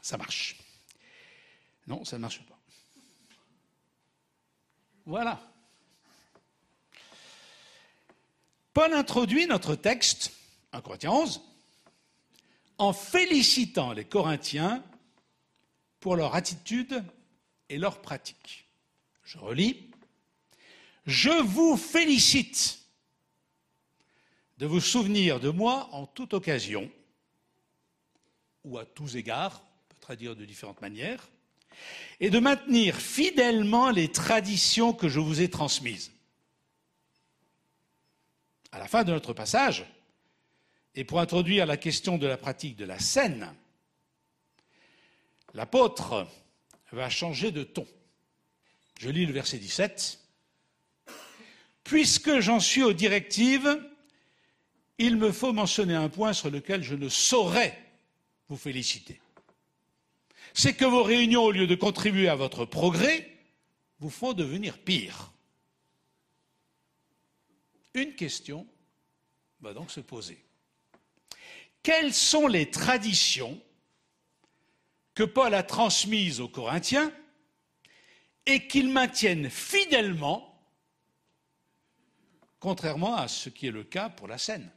[0.01, 0.57] Ça marche.
[1.87, 2.59] Non, ça ne marche pas.
[5.05, 5.41] Voilà.
[8.79, 10.33] Paul introduit notre texte,
[10.71, 11.41] 1 Corinthiens 11,
[12.79, 14.85] en félicitant les Corinthiens
[15.99, 17.03] pour leur attitude
[17.69, 18.69] et leur pratique.
[19.25, 19.91] Je relis.
[21.07, 22.79] Je vous félicite
[24.59, 26.89] de vous souvenir de moi en toute occasion
[28.63, 29.61] ou à tous égards,
[30.01, 31.29] traduire de différentes manières,
[32.21, 36.13] et de maintenir fidèlement les traditions que je vous ai transmises.
[38.73, 39.85] À la fin de notre passage,
[40.95, 43.55] et pour introduire la question de la pratique de la scène,
[45.55, 46.27] l'apôtre
[46.93, 47.87] va changer de ton.
[48.99, 50.19] Je lis le verset 17.
[51.85, 53.81] Puisque j'en suis aux directives,
[54.99, 57.79] il me faut mentionner un point sur lequel je ne saurais
[58.49, 59.21] vous féliciter.
[60.53, 63.31] C'est que vos réunions, au lieu de contribuer à votre progrès,
[64.01, 65.31] vous font devenir pire.
[67.95, 68.67] Une question
[69.61, 70.45] va donc se poser.
[71.83, 73.61] Quelles sont les traditions
[75.15, 77.13] que Paul a transmises aux Corinthiens
[78.47, 80.63] et qu'ils maintiennent fidèlement,
[82.61, 84.71] contrairement à ce qui est le cas pour la scène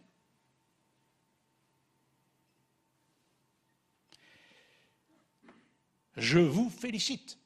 [6.17, 7.37] Je vous félicite,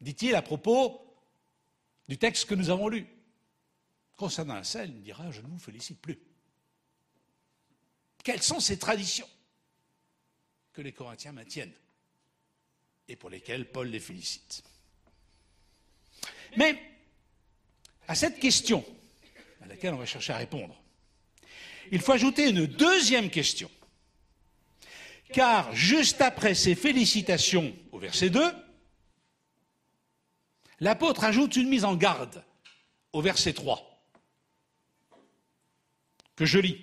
[0.00, 1.04] dit-il à propos
[2.08, 3.06] du texte que nous avons lu.
[4.18, 6.18] Concernant la scène, il dira Je ne vous félicite plus.
[8.24, 9.28] Quelles sont ces traditions
[10.72, 11.72] que les Corinthiens maintiennent
[13.06, 14.64] et pour lesquelles Paul les félicite?
[16.56, 16.82] Mais
[18.08, 18.84] à cette question,
[19.62, 20.74] à laquelle on va chercher à répondre,
[21.92, 23.70] il faut ajouter une deuxième question.
[25.32, 28.42] Car juste après ces félicitations au verset 2,
[30.80, 32.44] l'apôtre ajoute une mise en garde
[33.12, 33.87] au verset 3,
[36.38, 36.80] que je lis.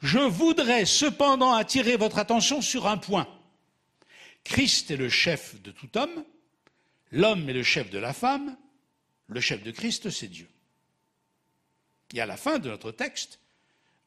[0.00, 3.26] Je voudrais cependant attirer votre attention sur un point.
[4.44, 6.24] Christ est le chef de tout homme,
[7.10, 8.56] l'homme est le chef de la femme,
[9.26, 10.48] le chef de Christ, c'est Dieu.
[12.14, 13.40] Et à la fin de notre texte,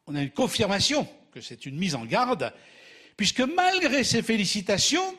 [0.08, 2.54] on a une confirmation que c'est une mise en garde
[3.18, 5.14] puisque malgré ces félicitations,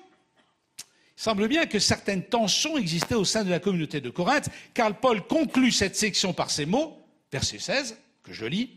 [0.79, 4.99] il semble bien que certaines tensions existaient au sein de la communauté de Corinthe, car
[4.99, 6.99] Paul conclut cette section par ces mots,
[7.31, 8.71] verset 16, que je lis.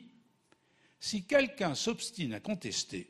[0.99, 3.09] Si quelqu'un s'obstine à contester,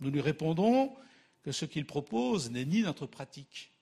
[0.00, 0.96] nous lui répondrons
[1.42, 3.72] que ce qu'il propose n'est ni notre pratique,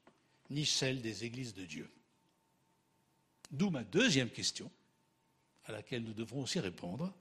[0.51, 1.91] ni celle des églises de Dieu.
[3.51, 4.70] D'où ma deuxième question,
[5.66, 7.12] à laquelle nous devrons aussi répondre.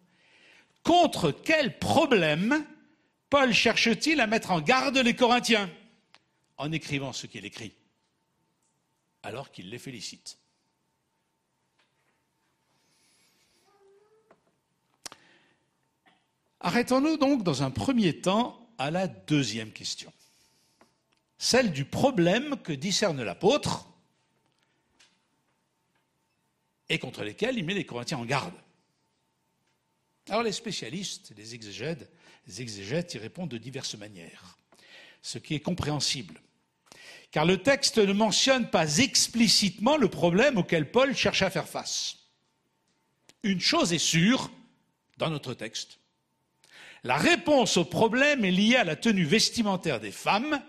[0.84, 2.66] Contre quel problème
[3.30, 5.70] Paul cherche-t-il à mettre en garde les Corinthiens
[6.57, 7.74] en écrivant ce qu'il écrit,
[9.24, 10.38] alors qu'il les félicite?
[16.60, 20.12] Arrêtons-nous donc dans un premier temps à la deuxième question,
[21.38, 23.88] celle du problème que discerne l'apôtre
[26.89, 28.53] et contre lesquels il met les Corinthiens en garde.
[30.30, 32.12] Alors les spécialistes, les exégètes,
[32.47, 34.58] les exégètes y répondent de diverses manières,
[35.22, 36.41] ce qui est compréhensible.
[37.32, 42.18] Car le texte ne mentionne pas explicitement le problème auquel Paul cherche à faire face.
[43.43, 44.49] Une chose est sûre
[45.18, 45.99] dans notre texte.
[47.06, 50.60] La réponse au problème est liée à la tenue vestimentaire des femmes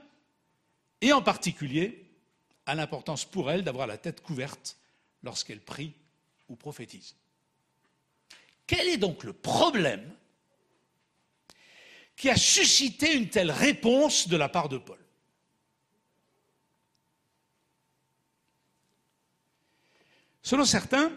[1.01, 2.11] et en particulier
[2.67, 4.77] à l'importance pour elles d'avoir la tête couverte
[5.23, 5.95] lorsqu'elles prient
[6.51, 7.17] ou prophétisent.
[8.67, 10.15] Quel est donc le problème
[12.17, 14.99] qui a suscité une telle réponse de la part de Paul?
[20.43, 21.17] Selon certains,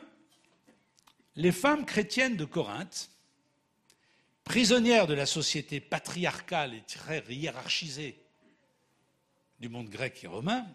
[1.36, 3.09] les femmes chrétiennes de Corinthe,
[4.49, 8.19] prisonnières de la société patriarcale et très hiérarchisée
[9.59, 10.65] du monde grec et romain,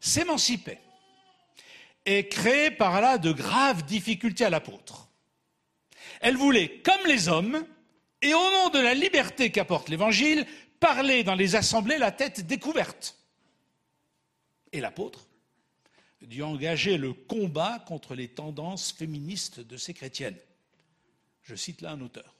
[0.00, 0.82] s'émancipaient
[2.04, 5.08] et créaient par là de graves difficultés à l'apôtre.
[6.20, 7.66] Elles voulaient, comme les hommes,
[8.20, 10.46] et au nom de la liberté qu'apporte l'Évangile,
[10.78, 13.18] parler dans les assemblées la tête découverte.
[14.72, 15.26] Et l'apôtre
[16.20, 20.38] dut engager le combat contre les tendances féministes de ces chrétiennes.
[21.44, 22.34] Je cite là un auteur.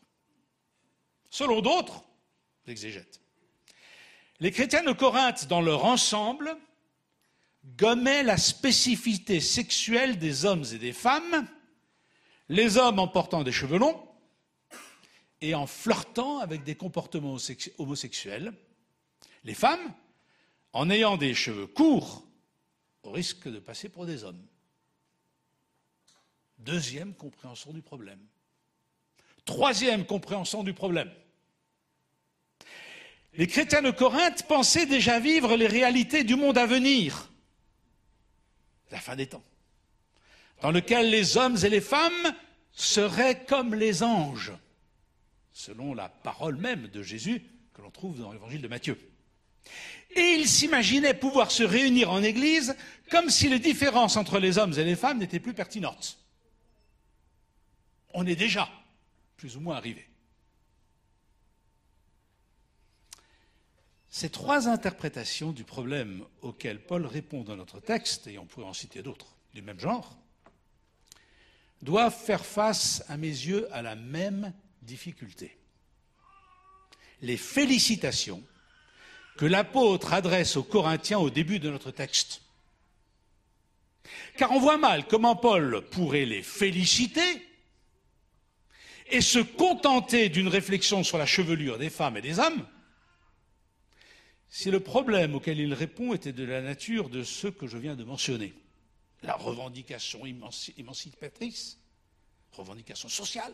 [1.34, 2.04] Selon d'autres
[2.68, 3.20] exégètes,
[4.38, 6.56] les chrétiens de Corinthe, dans leur ensemble,
[7.76, 11.48] gommaient la spécificité sexuelle des hommes et des femmes,
[12.48, 14.00] les hommes en portant des cheveux longs,
[15.40, 17.36] et en flirtant avec des comportements
[17.78, 18.52] homosexuels,
[19.42, 19.92] les femmes
[20.72, 22.24] en ayant des cheveux courts
[23.02, 24.46] au risque de passer pour des hommes.
[26.58, 28.24] Deuxième compréhension du problème.
[29.44, 31.12] Troisième compréhension du problème.
[33.36, 37.30] Les chrétiens de Corinthe pensaient déjà vivre les réalités du monde à venir,
[38.90, 39.42] la fin des temps,
[40.62, 42.34] dans lequel les hommes et les femmes
[42.72, 44.52] seraient comme les anges
[45.52, 48.98] selon la parole même de Jésus que l'on trouve dans l'évangile de Matthieu.
[50.14, 52.76] Et ils s'imaginaient pouvoir se réunir en Église
[53.10, 56.18] comme si les différences entre les hommes et les femmes n'étaient plus pertinentes.
[58.12, 58.68] On est déjà
[59.36, 60.06] plus ou moins arrivé.
[64.14, 68.72] Ces trois interprétations du problème auquel Paul répond dans notre texte, et on pourrait en
[68.72, 70.16] citer d'autres du même genre,
[71.82, 74.52] doivent faire face, à mes yeux, à la même
[74.82, 75.58] difficulté.
[77.22, 78.40] Les félicitations
[79.36, 82.42] que l'apôtre adresse aux Corinthiens au début de notre texte.
[84.36, 87.48] Car on voit mal comment Paul pourrait les féliciter
[89.10, 92.64] et se contenter d'une réflexion sur la chevelure des femmes et des hommes
[94.54, 97.96] si le problème auquel il répond était de la nature de ce que je viens
[97.96, 98.54] de mentionner,
[99.24, 101.80] la revendication émancipatrice,
[102.52, 103.52] revendication sociale,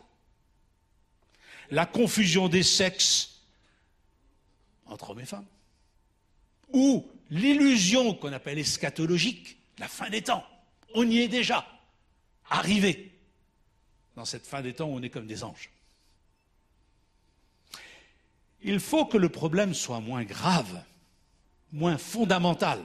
[1.71, 3.41] la confusion des sexes
[4.85, 5.47] entre hommes et femmes,
[6.75, 10.45] ou l'illusion qu'on appelle eschatologique, la fin des temps.
[10.95, 11.67] On y est déjà,
[12.51, 13.19] arrivé
[14.17, 15.71] dans cette fin des temps on est comme des anges.
[18.61, 20.85] Il faut que le problème soit moins grave
[21.73, 22.83] moins fondamental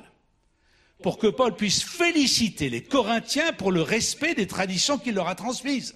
[1.01, 5.35] pour que Paul puisse féliciter les Corinthiens pour le respect des traditions qu'il leur a
[5.35, 5.95] transmises,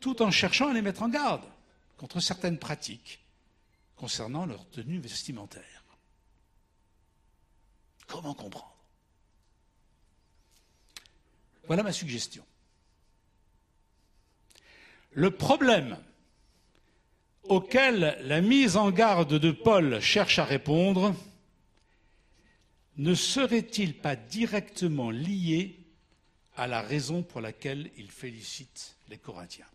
[0.00, 1.44] tout en cherchant à les mettre en garde
[1.96, 3.20] contre certaines pratiques
[3.96, 5.84] concernant leur tenue vestimentaire.
[8.06, 8.74] Comment comprendre?
[11.66, 12.44] Voilà ma suggestion.
[15.12, 15.98] Le problème
[17.44, 21.14] auquel la mise en garde de Paul cherche à répondre
[22.96, 25.78] ne serait-il pas directement lié
[26.56, 29.66] à la raison pour laquelle il félicite les Corinthiens?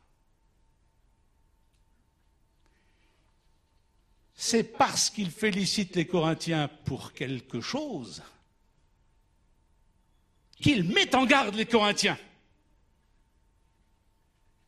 [4.35, 8.21] C'est parce qu'il félicite les Corinthiens pour quelque chose
[10.61, 12.19] qu'il met en garde les Corinthiens.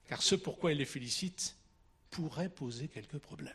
[0.08, 1.56] Car ce pourquoi il les félicite,
[2.10, 3.54] pourrait poser quelques problèmes.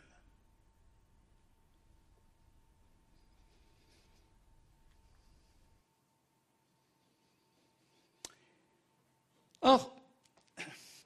[9.61, 9.95] Or,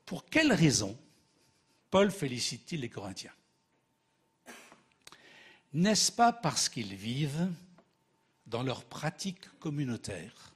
[0.05, 0.99] pour quelle raison
[1.89, 3.33] Paul félicite-t-il les Corinthiens?
[5.71, 7.49] N'est-ce pas parce qu'ils vivent
[8.47, 10.55] dans leur pratique communautaire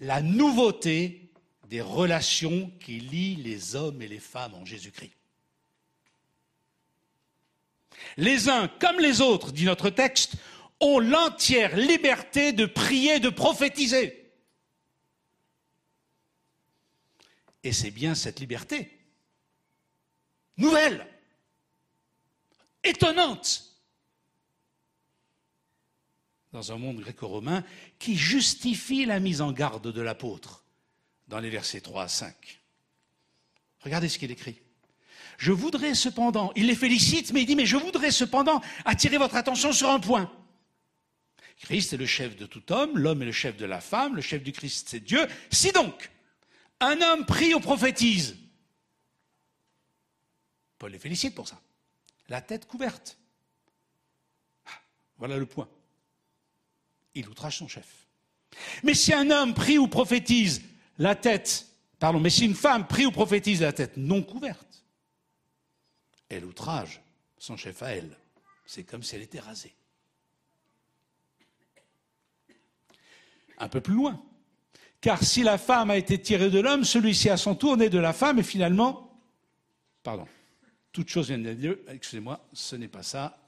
[0.00, 1.32] la nouveauté
[1.68, 5.23] des relations qui lient les hommes et les femmes en Jésus-Christ?
[8.16, 10.34] Les uns comme les autres, dit notre texte,
[10.80, 14.32] ont l'entière liberté de prier, de prophétiser.
[17.62, 18.90] Et c'est bien cette liberté,
[20.58, 21.06] nouvelle,
[22.82, 23.70] étonnante,
[26.52, 27.64] dans un monde gréco-romain,
[27.98, 30.64] qui justifie la mise en garde de l'apôtre
[31.26, 32.60] dans les versets 3 à 5.
[33.80, 34.60] Regardez ce qu'il écrit.
[35.38, 39.36] Je voudrais cependant, il les félicite, mais il dit, mais je voudrais cependant attirer votre
[39.36, 40.30] attention sur un point.
[41.58, 44.22] Christ est le chef de tout homme, l'homme est le chef de la femme, le
[44.22, 45.26] chef du Christ c'est Dieu.
[45.50, 46.10] Si donc,
[46.80, 48.36] un homme prie ou prophétise,
[50.78, 51.60] Paul les félicite pour ça,
[52.28, 53.16] la tête couverte.
[54.66, 54.80] Ah,
[55.18, 55.68] voilà le point.
[57.14, 58.06] Il outrage son chef.
[58.82, 60.62] Mais si un homme prie ou prophétise
[60.98, 61.66] la tête,
[61.98, 64.83] pardon, mais si une femme prie ou prophétise la tête non couverte,
[66.34, 67.02] elle outrage
[67.38, 68.16] son chef à elle.
[68.66, 69.74] C'est comme si elle était rasée.
[73.58, 74.22] Un peu plus loin.
[75.00, 77.98] Car si la femme a été tirée de l'homme, celui-ci à son tour naît de
[77.98, 79.20] la femme et finalement,
[80.02, 80.26] pardon,
[80.92, 83.38] toute chose vient de Dieu, excusez-moi, ce n'est pas ça.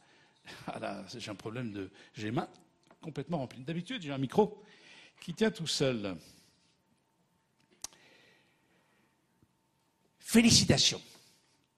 [0.68, 1.90] Ah j'ai un problème de.
[2.14, 2.48] J'ai les mains
[3.00, 3.64] complètement remplies.
[3.64, 4.62] D'habitude, j'ai un micro
[5.20, 6.16] qui tient tout seul.
[10.20, 11.00] Félicitations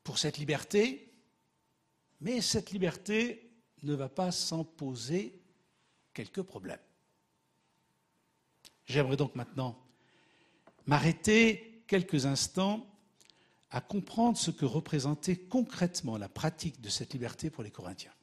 [0.04, 1.12] pour cette liberté,
[2.20, 3.50] mais cette liberté
[3.82, 5.40] ne va pas sans poser
[6.14, 6.80] quelques problèmes.
[8.86, 9.78] J'aimerais donc maintenant
[10.86, 12.86] m'arrêter quelques instants
[13.70, 18.14] à comprendre ce que représentait concrètement la pratique de cette liberté pour les Corinthiens.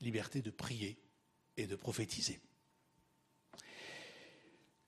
[0.00, 1.00] Liberté de prier
[1.56, 2.38] et de prophétiser.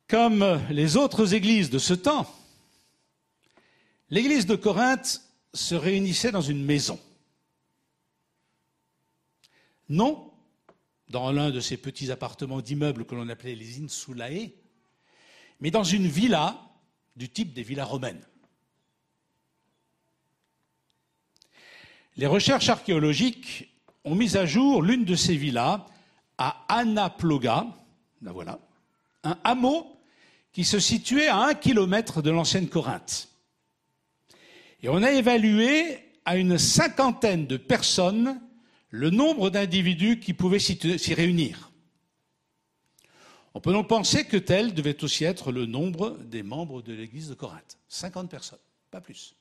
[0.06, 2.32] Comme les autres églises de ce temps,
[4.10, 5.22] L'église de Corinthe
[5.54, 6.98] se réunissait dans une maison.
[9.88, 10.30] Non
[11.10, 14.52] dans l'un de ces petits appartements d'immeubles que l'on appelait les insulae,
[15.60, 16.56] mais dans une villa
[17.16, 18.24] du type des villas romaines.
[22.16, 25.84] Les recherches archéologiques ont mis à jour l'une de ces villas
[26.38, 27.66] à Anaploga,
[28.22, 28.60] la voilà,
[29.24, 29.96] un hameau
[30.52, 33.29] qui se situait à un kilomètre de l'ancienne Corinthe.
[34.82, 38.40] Et on a évalué à une cinquantaine de personnes
[38.90, 41.70] le nombre d'individus qui pouvaient s'y réunir.
[43.54, 47.28] On peut donc penser que tel devait aussi être le nombre des membres de l'église
[47.28, 47.78] de Corinthe.
[47.88, 48.60] 50 personnes,
[48.90, 49.34] pas plus.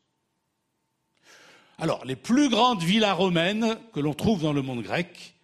[1.77, 5.35] Alors, les plus grandes villas romaines que l'on trouve dans le monde grec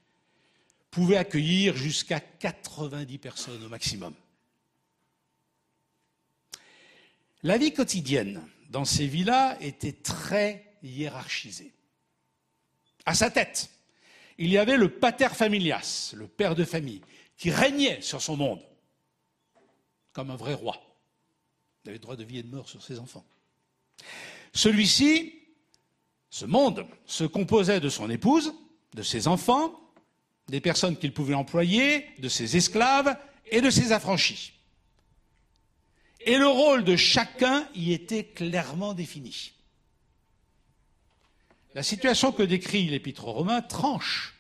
[0.91, 4.13] pouvaient accueillir jusqu'à 90 personnes au maximum.
[7.43, 11.73] La vie quotidienne dans ces villas était très hiérarchisée.
[13.05, 13.69] À sa tête,
[14.37, 17.01] il y avait le pater familias, le père de famille,
[17.37, 18.61] qui régnait sur son monde,
[20.13, 20.81] comme un vrai roi.
[21.83, 23.25] Il avait droit de vie et de mort sur ses enfants.
[24.53, 25.33] Celui-ci,
[26.29, 28.53] ce monde, se composait de son épouse,
[28.93, 29.79] de ses enfants,
[30.47, 34.53] des personnes qu'il pouvait employer, de ses esclaves et de ses affranchis.
[36.25, 39.53] Et le rôle de chacun y était clairement défini.
[41.75, 44.33] La situation que décrit l'Épître aux Romains tranche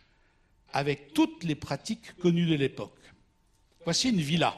[0.73, 2.97] avec toutes les pratiques connues de l'époque.
[3.83, 4.55] Voici une villa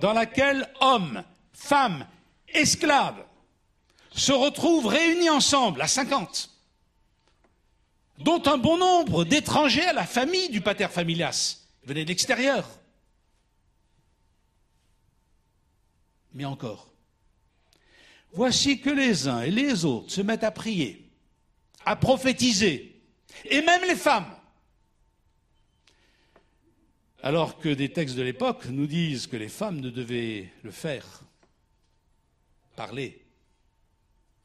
[0.00, 2.06] dans laquelle hommes, femmes,
[2.48, 3.24] esclaves
[4.10, 6.50] se retrouvent réunis ensemble à 50,
[8.18, 12.68] dont un bon nombre d'étrangers à la famille du pater familias venaient d'extérieur.
[16.34, 16.92] Mais encore,
[18.32, 21.10] voici que les uns et les autres se mettent à prier,
[21.84, 23.00] à prophétiser,
[23.44, 24.34] et même les femmes.
[27.22, 31.22] Alors que des textes de l'époque nous disent que les femmes ne devaient le faire,
[32.74, 33.24] parler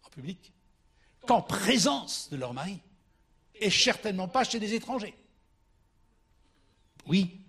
[0.04, 0.54] en public,
[1.26, 2.80] qu'en présence de leur mari,
[3.56, 5.16] et certainement pas chez des étrangers.
[7.08, 7.40] Oui,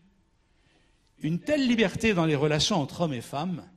[1.21, 3.69] une telle liberté dans les relations entre hommes et femmes,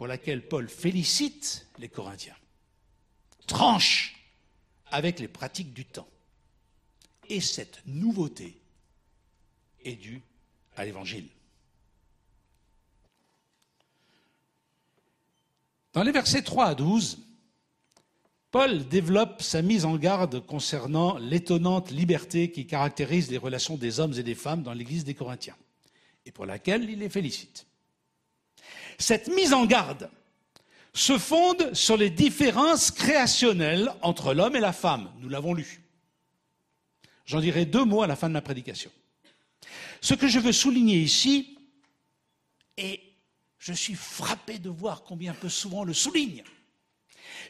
[0.00, 2.38] pour laquelle Paul félicite les Corinthiens,
[3.46, 4.16] tranche
[4.86, 6.08] avec les pratiques du temps.
[7.28, 8.58] Et cette nouveauté
[9.84, 10.22] est due
[10.74, 11.28] à l'Évangile.
[15.92, 17.18] Dans les versets 3 à 12,
[18.50, 24.14] Paul développe sa mise en garde concernant l'étonnante liberté qui caractérise les relations des hommes
[24.14, 25.58] et des femmes dans l'Église des Corinthiens,
[26.24, 27.66] et pour laquelle il les félicite.
[28.98, 30.10] Cette mise en garde
[30.92, 35.10] se fonde sur les différences créationnelles entre l'homme et la femme.
[35.20, 35.80] Nous l'avons lu.
[37.26, 38.90] J'en dirai deux mots à la fin de ma prédication.
[40.00, 41.58] Ce que je veux souligner ici,
[42.76, 43.00] et
[43.58, 46.42] je suis frappé de voir combien peu souvent on le souligne,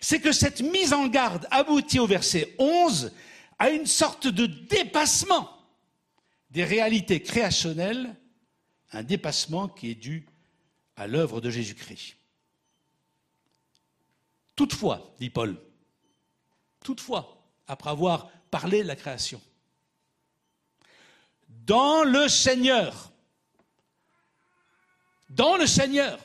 [0.01, 3.13] c'est que cette mise en garde aboutit au verset 11
[3.59, 5.51] à une sorte de dépassement
[6.51, 8.15] des réalités créationnelles,
[8.93, 10.27] un dépassement qui est dû
[11.01, 12.15] à l'œuvre de Jésus-Christ.
[14.55, 15.59] Toutefois, dit Paul,
[16.85, 19.41] toutefois, après avoir parlé de la création,
[21.49, 23.11] dans le Seigneur,
[25.31, 26.19] dans le Seigneur,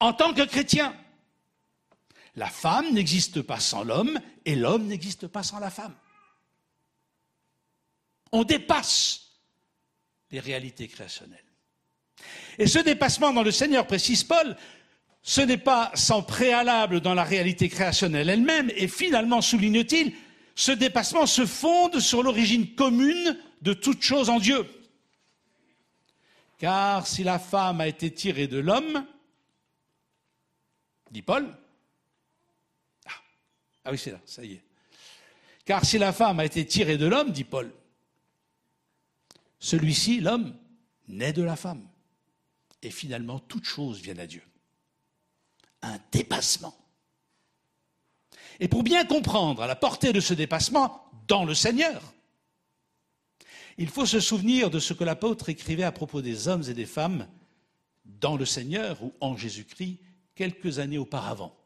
[0.00, 0.94] en tant que chrétien,
[2.36, 5.96] la femme n'existe pas sans l'homme et l'homme n'existe pas sans la femme.
[8.32, 9.30] On dépasse
[10.30, 11.51] les réalités créationnelles.
[12.58, 14.56] Et ce dépassement dans le Seigneur, précise Paul,
[15.22, 20.12] ce n'est pas sans préalable dans la réalité créationnelle elle-même, et finalement, souligne-t-il,
[20.54, 24.66] ce dépassement se fonde sur l'origine commune de toute chose en Dieu.
[26.58, 29.04] Car si la femme a été tirée de l'homme,
[31.10, 31.48] dit Paul,
[33.06, 33.10] ah,
[33.84, 34.62] ah oui c'est là, ça y est.
[35.64, 37.72] Car si la femme a été tirée de l'homme, dit Paul,
[39.58, 40.56] celui-ci, l'homme,
[41.08, 41.86] naît de la femme.
[42.82, 44.42] Et finalement, toute chose vient à Dieu.
[45.82, 46.76] Un dépassement.
[48.60, 52.12] Et pour bien comprendre la portée de ce dépassement dans le Seigneur,
[53.78, 56.86] il faut se souvenir de ce que l'apôtre écrivait à propos des hommes et des
[56.86, 57.28] femmes
[58.04, 59.98] dans le Seigneur ou en Jésus-Christ
[60.34, 61.56] quelques années auparavant.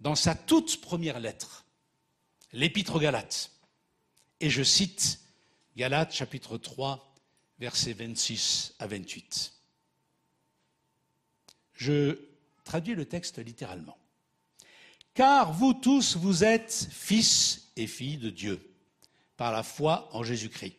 [0.00, 1.66] Dans sa toute première lettre,
[2.52, 3.50] l'Épître aux Galates,
[4.40, 5.20] et je cite
[5.76, 7.14] Galates chapitre 3,
[7.58, 9.53] versets 26 à 28.
[11.74, 12.18] Je
[12.64, 13.96] traduis le texte littéralement.
[15.14, 18.60] Car vous tous, vous êtes fils et filles de Dieu,
[19.36, 20.76] par la foi en Jésus-Christ.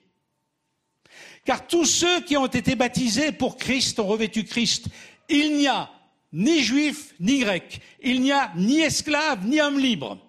[1.46, 4.88] Car tous ceux qui ont été baptisés pour Christ ont revêtu Christ.
[5.30, 5.89] Il n'y a
[6.34, 7.82] ni juif ni grec.
[8.02, 10.20] Il n'y a ni esclave ni homme libre.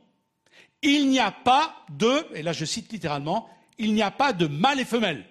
[0.83, 3.49] Il n'y a pas de, et là je cite littéralement,
[3.79, 5.25] il n'y a pas de mâle et femelle.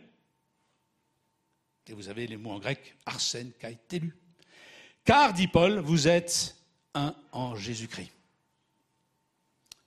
[1.87, 3.77] Et vous avez les mots en grec, arsène, kai.
[5.05, 6.55] Car, dit Paul, vous êtes
[6.95, 8.11] un en Jésus-Christ.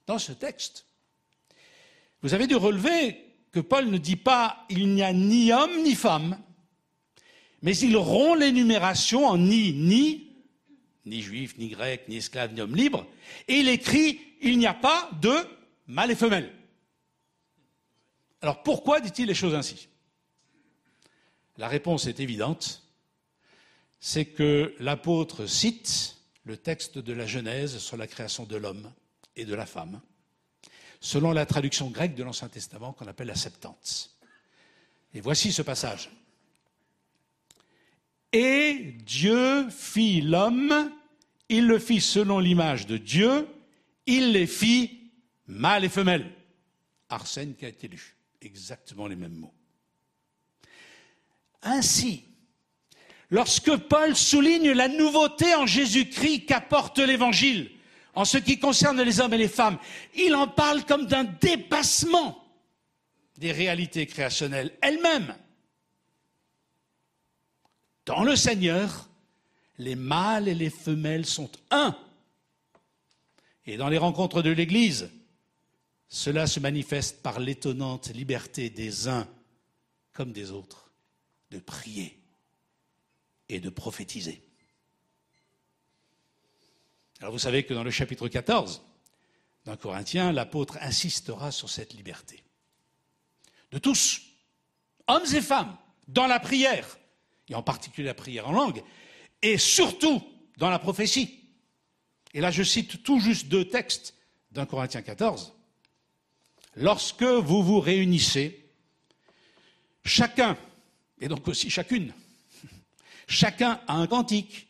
[0.06, 0.86] Dans ce texte,
[2.22, 5.94] vous avez dû relever que Paul ne dit pas il n'y a ni homme ni
[5.94, 6.40] femme,
[7.62, 10.36] mais il rompt l'énumération en ni, ni,
[11.04, 13.06] ni juif, ni grec, ni esclave, ni homme libre,
[13.48, 15.34] et il écrit il n'y a pas de
[15.88, 16.54] mâle et femelle.
[18.40, 19.88] Alors pourquoi dit-il les choses ainsi?
[21.56, 22.87] La réponse est évidente,
[24.00, 28.92] c'est que l'apôtre cite le texte de la Genèse sur la création de l'homme
[29.36, 30.00] et de la femme,
[31.00, 34.10] selon la traduction grecque de l'Ancien Testament qu'on appelle la Septante.
[35.14, 36.10] Et voici ce passage.
[38.32, 40.92] Et Dieu fit l'homme,
[41.48, 43.48] il le fit selon l'image de Dieu,
[44.06, 45.10] il les fit
[45.46, 46.30] mâle et femelle.
[47.08, 48.16] Arsène qui a été lu.
[48.40, 49.54] Exactement les mêmes mots.
[51.62, 52.27] Ainsi,
[53.30, 57.70] lorsque Paul souligne la nouveauté en Jésus-Christ qu'apporte l'Évangile
[58.14, 59.78] en ce qui concerne les hommes et les femmes,
[60.16, 62.44] il en parle comme d'un dépassement
[63.36, 65.36] des réalités créationnelles elles-mêmes.
[68.04, 69.08] Dans le Seigneur,
[69.78, 71.96] les mâles et les femelles sont un.
[73.66, 75.10] Et dans les rencontres de l'Église,
[76.08, 79.28] cela se manifeste par l'étonnante liberté des uns
[80.12, 80.90] comme des autres
[81.50, 82.17] de prier
[83.48, 84.42] et de prophétiser.
[87.20, 88.82] Alors vous savez que dans le chapitre 14
[89.64, 92.42] d'un Corinthien, l'apôtre insistera sur cette liberté.
[93.70, 94.22] De tous,
[95.06, 95.76] hommes et femmes,
[96.06, 96.98] dans la prière,
[97.48, 98.82] et en particulier la prière en langue,
[99.42, 100.22] et surtout
[100.56, 101.38] dans la prophétie.
[102.34, 104.14] Et là, je cite tout juste deux textes
[104.52, 105.54] d'un Corinthiens 14.
[106.76, 108.70] Lorsque vous vous réunissez,
[110.04, 110.56] chacun,
[111.20, 112.12] et donc aussi chacune,
[113.28, 114.66] chacun a un cantique,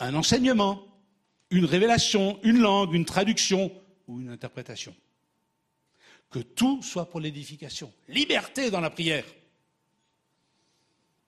[0.00, 0.82] un enseignement,
[1.50, 3.70] une révélation, une langue, une traduction
[4.08, 4.96] ou une interprétation.
[6.30, 7.92] Que tout soit pour l'édification.
[8.08, 9.26] Liberté dans la prière.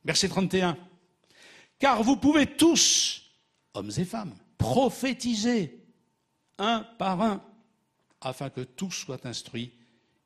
[0.05, 0.77] Verset 31.
[1.79, 3.23] Car vous pouvez tous,
[3.75, 5.85] hommes et femmes, prophétiser
[6.59, 7.45] un par un,
[8.21, 9.73] afin que tous soient instruits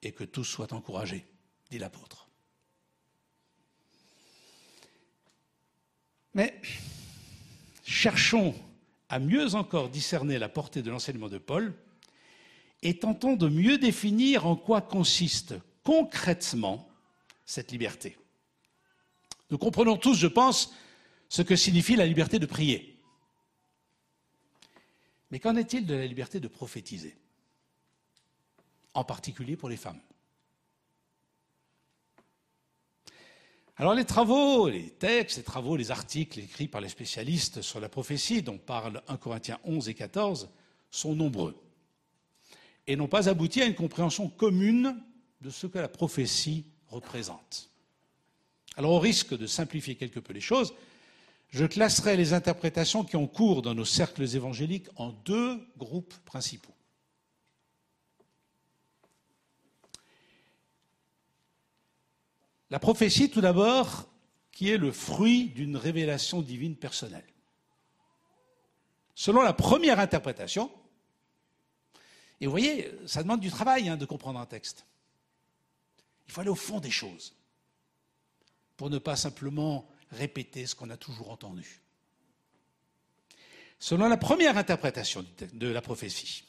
[0.02, 1.26] et que tous soient encouragés,
[1.70, 2.17] dit l'apôtre.
[6.38, 6.54] Mais
[7.82, 8.54] cherchons
[9.08, 11.74] à mieux encore discerner la portée de l'enseignement de Paul
[12.80, 16.88] et tentons de mieux définir en quoi consiste concrètement
[17.44, 18.16] cette liberté.
[19.50, 20.72] Nous comprenons tous, je pense,
[21.28, 23.02] ce que signifie la liberté de prier.
[25.32, 27.16] Mais qu'en est-il de la liberté de prophétiser?
[28.94, 30.00] En particulier pour les femmes.
[33.80, 37.88] Alors les travaux, les textes, les travaux, les articles écrits par les spécialistes sur la
[37.88, 40.50] prophétie, dont parlent 1 Corinthiens 11 et 14,
[40.90, 41.54] sont nombreux
[42.88, 45.00] et n'ont pas abouti à une compréhension commune
[45.42, 47.70] de ce que la prophétie représente.
[48.76, 50.74] Alors au risque de simplifier quelque peu les choses,
[51.50, 56.74] je classerai les interprétations qui ont cours dans nos cercles évangéliques en deux groupes principaux.
[62.70, 64.08] La prophétie, tout d'abord,
[64.52, 67.24] qui est le fruit d'une révélation divine personnelle.
[69.14, 70.70] Selon la première interprétation,
[72.40, 74.86] et vous voyez, ça demande du travail hein, de comprendre un texte.
[76.26, 77.34] Il faut aller au fond des choses
[78.76, 81.80] pour ne pas simplement répéter ce qu'on a toujours entendu.
[83.80, 86.44] Selon la première interprétation de la prophétie,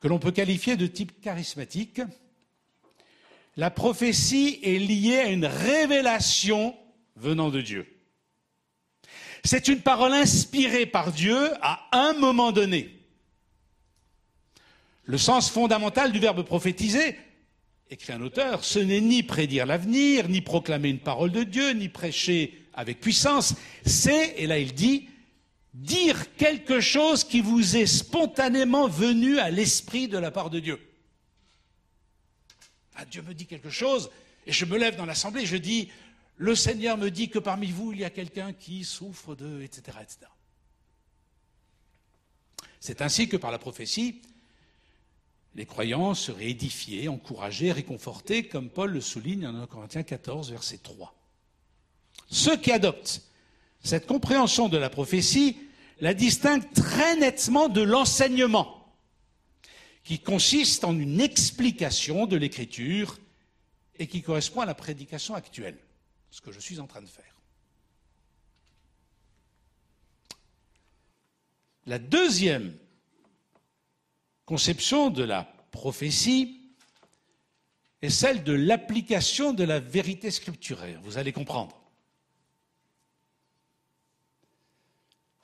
[0.00, 2.02] que l'on peut qualifier de type charismatique,
[3.56, 6.74] la prophétie est liée à une révélation
[7.16, 7.86] venant de Dieu.
[9.44, 12.90] C'est une parole inspirée par Dieu à un moment donné.
[15.04, 17.16] Le sens fondamental du verbe prophétiser
[17.90, 21.88] écrit un auteur, ce n'est ni prédire l'avenir, ni proclamer une parole de Dieu, ni
[21.88, 25.08] prêcher avec puissance, c'est, et là il dit,
[25.74, 30.80] dire quelque chose qui vous est spontanément venu à l'esprit de la part de Dieu.
[32.94, 34.10] Ah, Dieu me dit quelque chose,
[34.46, 35.90] et je me lève dans l'assemblée, et je dis,
[36.36, 39.98] le Seigneur me dit que parmi vous, il y a quelqu'un qui souffre de, etc.,
[40.02, 40.18] etc.
[42.80, 44.20] C'est ainsi que par la prophétie,
[45.54, 50.78] les croyants seraient édifiés, encouragés, réconfortés, comme Paul le souligne en 1 Corinthiens 14, verset
[50.78, 51.14] 3.
[52.28, 53.22] Ceux qui adoptent
[53.82, 55.56] cette compréhension de la prophétie
[56.00, 58.83] la distinguent très nettement de l'enseignement,
[60.04, 63.18] qui consiste en une explication de l'écriture
[63.96, 65.78] et qui correspond à la prédication actuelle,
[66.30, 67.24] ce que je suis en train de faire.
[71.86, 72.76] La deuxième
[74.44, 76.60] conception de la prophétie
[78.02, 81.00] est celle de l'application de la vérité scripturaire.
[81.02, 81.80] Vous allez comprendre.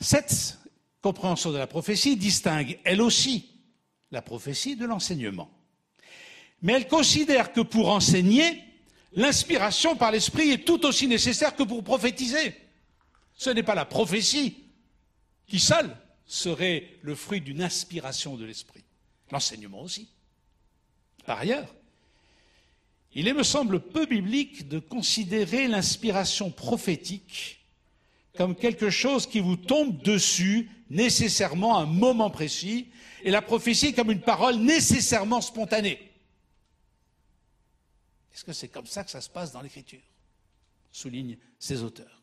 [0.00, 0.58] Cette
[1.00, 3.59] compréhension de la prophétie distingue, elle aussi,
[4.11, 5.50] la prophétie de l'enseignement.
[6.62, 8.62] Mais elle considère que pour enseigner,
[9.12, 12.54] l'inspiration par l'esprit est tout aussi nécessaire que pour prophétiser.
[13.34, 14.64] Ce n'est pas la prophétie
[15.46, 15.96] qui seule
[16.26, 18.84] serait le fruit d'une inspiration de l'esprit.
[19.32, 20.08] L'enseignement aussi.
[21.24, 21.74] Par ailleurs,
[23.14, 27.59] il me semble peu biblique de considérer l'inspiration prophétique
[28.36, 32.90] comme quelque chose qui vous tombe dessus nécessairement à un moment précis,
[33.22, 36.10] et la prophétie comme une parole nécessairement spontanée.
[38.34, 40.00] Est-ce que c'est comme ça que ça se passe dans l'Écriture?
[40.90, 42.22] Soulignent ces auteurs.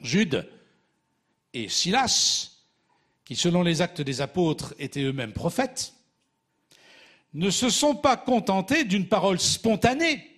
[0.00, 0.48] Jude
[1.54, 2.50] et Silas,
[3.24, 5.94] qui selon les actes des apôtres étaient eux-mêmes prophètes,
[7.32, 10.35] ne se sont pas contentés d'une parole spontanée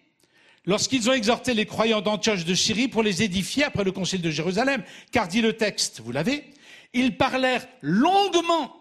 [0.66, 4.30] lorsqu'ils ont exhorté les croyants d'Antioche de Syrie pour les édifier après le concile de
[4.30, 6.44] Jérusalem, car dit le texte, vous l'avez,
[6.92, 8.74] ils parlèrent longuement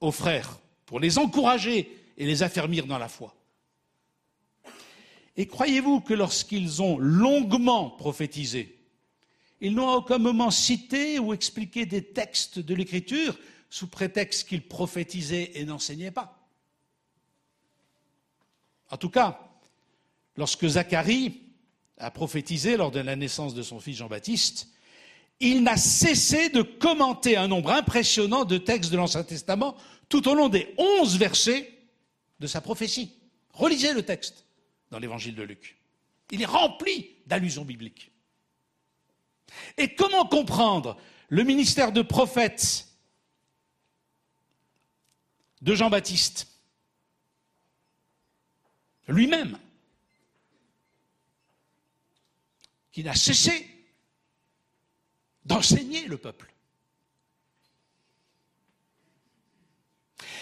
[0.00, 3.34] aux frères pour les encourager et les affermir dans la foi.
[5.36, 8.78] Et croyez-vous que lorsqu'ils ont longuement prophétisé,
[9.60, 13.38] ils n'ont à aucun moment cité ou expliqué des textes de l'Écriture
[13.70, 16.38] sous prétexte qu'ils prophétisaient et n'enseignaient pas?
[18.90, 19.51] En tout cas,
[20.36, 21.42] lorsque Zacharie
[21.98, 24.68] a prophétisé lors de la naissance de son fils Jean-Baptiste,
[25.40, 29.76] il n'a cessé de commenter un nombre impressionnant de textes de l'Ancien Testament
[30.08, 31.72] tout au long des onze versets
[32.38, 33.12] de sa prophétie.
[33.52, 34.46] Relisez le texte
[34.90, 35.78] dans l'évangile de Luc.
[36.30, 38.12] Il est rempli d'allusions bibliques.
[39.76, 40.96] Et comment comprendre
[41.28, 42.88] le ministère de prophète
[45.60, 46.48] de Jean-Baptiste
[49.08, 49.58] lui-même,
[52.92, 53.68] qui n'a cessé
[55.44, 56.52] d'enseigner le peuple.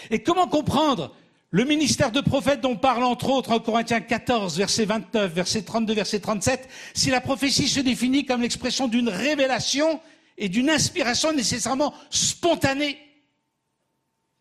[0.09, 1.15] Et comment comprendre
[1.49, 5.93] le ministère de prophète dont parle entre autres en Corinthiens 14, verset 29, verset 32,
[5.93, 10.01] verset 37, si la prophétie se définit comme l'expression d'une révélation
[10.37, 12.97] et d'une inspiration nécessairement spontanée?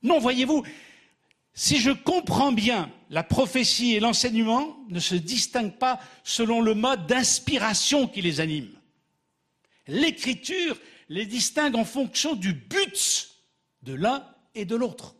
[0.03, 0.65] Non, voyez-vous,
[1.55, 7.07] si je comprends bien, la prophétie et l'enseignement ne se distinguent pas selon le mode
[7.07, 8.70] d'inspiration qui les anime.
[9.86, 10.78] L'écriture
[11.09, 13.30] les distingue en fonction du but
[13.82, 14.24] de l'un
[14.55, 15.16] et de l'autre.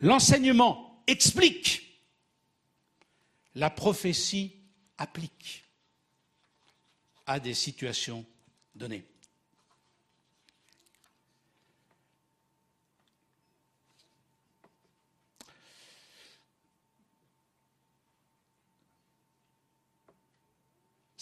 [0.00, 1.82] L'enseignement explique,
[3.54, 4.56] la prophétie
[4.98, 5.64] applique
[7.26, 8.24] à des situations
[8.74, 9.04] données.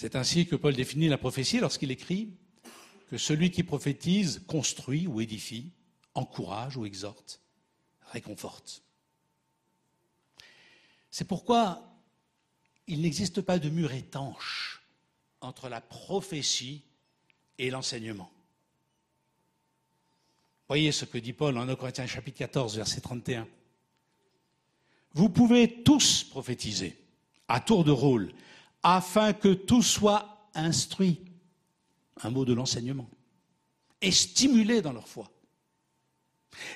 [0.00, 2.30] C'est ainsi que Paul définit la prophétie lorsqu'il écrit
[3.10, 5.72] que celui qui prophétise construit ou édifie,
[6.14, 7.42] encourage ou exhorte,
[8.06, 8.82] réconforte.
[11.10, 11.82] C'est pourquoi
[12.86, 14.80] il n'existe pas de mur étanche
[15.42, 16.82] entre la prophétie
[17.58, 18.32] et l'enseignement.
[20.66, 23.46] Voyez ce que dit Paul en 1 Corinthiens chapitre 14, verset 31.
[25.12, 26.96] Vous pouvez tous prophétiser
[27.48, 28.32] à tour de rôle,
[28.82, 31.20] afin que tout soit instruit,
[32.22, 33.08] un mot de l'enseignement,
[34.00, 35.30] et stimulé dans leur foi.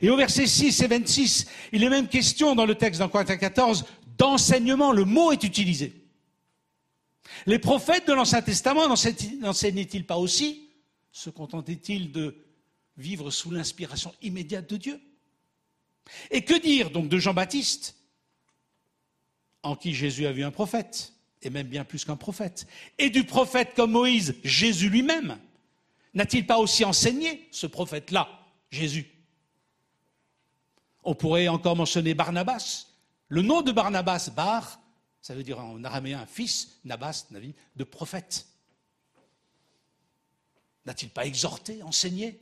[0.01, 3.37] Et au verset 6 et 26, il est même question dans le texte dans Corinthiens
[3.37, 3.85] 14
[4.19, 4.93] d'enseignement.
[4.93, 6.05] Le mot est utilisé.
[7.47, 10.71] Les prophètes de l'Ancien Testament n'enseignaient-ils pas aussi
[11.11, 12.37] Se contentaient-ils de
[12.97, 15.01] vivre sous l'inspiration immédiate de Dieu?
[16.31, 17.97] Et que dire donc de Jean-Baptiste,
[19.63, 21.14] en qui Jésus a vu un prophète,
[21.47, 22.67] et même bien plus qu'un prophète,
[22.99, 25.39] et du prophète comme Moïse, Jésus lui-même
[26.15, 28.29] N'a-t-il pas aussi enseigné ce prophète-là,
[28.71, 29.11] Jésus?
[31.03, 32.87] On pourrait encore mentionner Barnabas.
[33.29, 34.81] Le nom de Barnabas, Bar,
[35.21, 38.47] ça veut dire en araméen fils, Nabas, Navi, de prophète.
[40.87, 42.39] N'a-t-il pas exhorté, enseigné?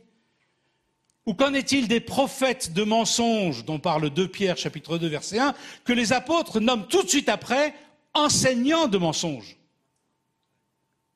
[1.25, 5.55] Ou qu'en est-il des prophètes de mensonges dont parle 2 Pierre chapitre 2 verset 1,
[5.85, 7.75] que les apôtres nomment tout de suite après
[8.15, 9.57] enseignants de mensonges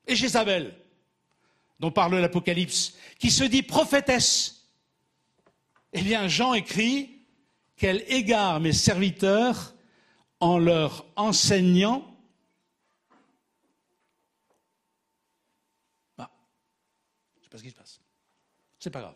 [0.07, 0.74] Et Jézabel,
[1.78, 4.66] dont parle l'Apocalypse, qui se dit prophétesse.
[5.92, 7.22] Eh bien, Jean écrit
[7.76, 9.74] qu'elle égare mes serviteurs
[10.40, 12.14] en leur enseignant
[16.16, 16.30] bah,
[17.34, 18.01] je ne sais pas ce qui se passe.
[18.78, 19.14] C'est pas grave.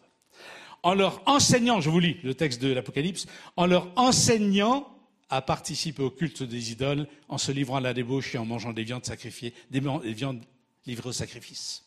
[0.82, 3.26] En leur enseignant, je vous lis le texte de l'Apocalypse,
[3.56, 4.99] en leur enseignant
[5.30, 8.72] à participer au culte des idoles, en se livrant à la débauche et en mangeant
[8.72, 10.44] des viandes sacrifiées, des viandes
[10.86, 11.84] livrées au sacrifice.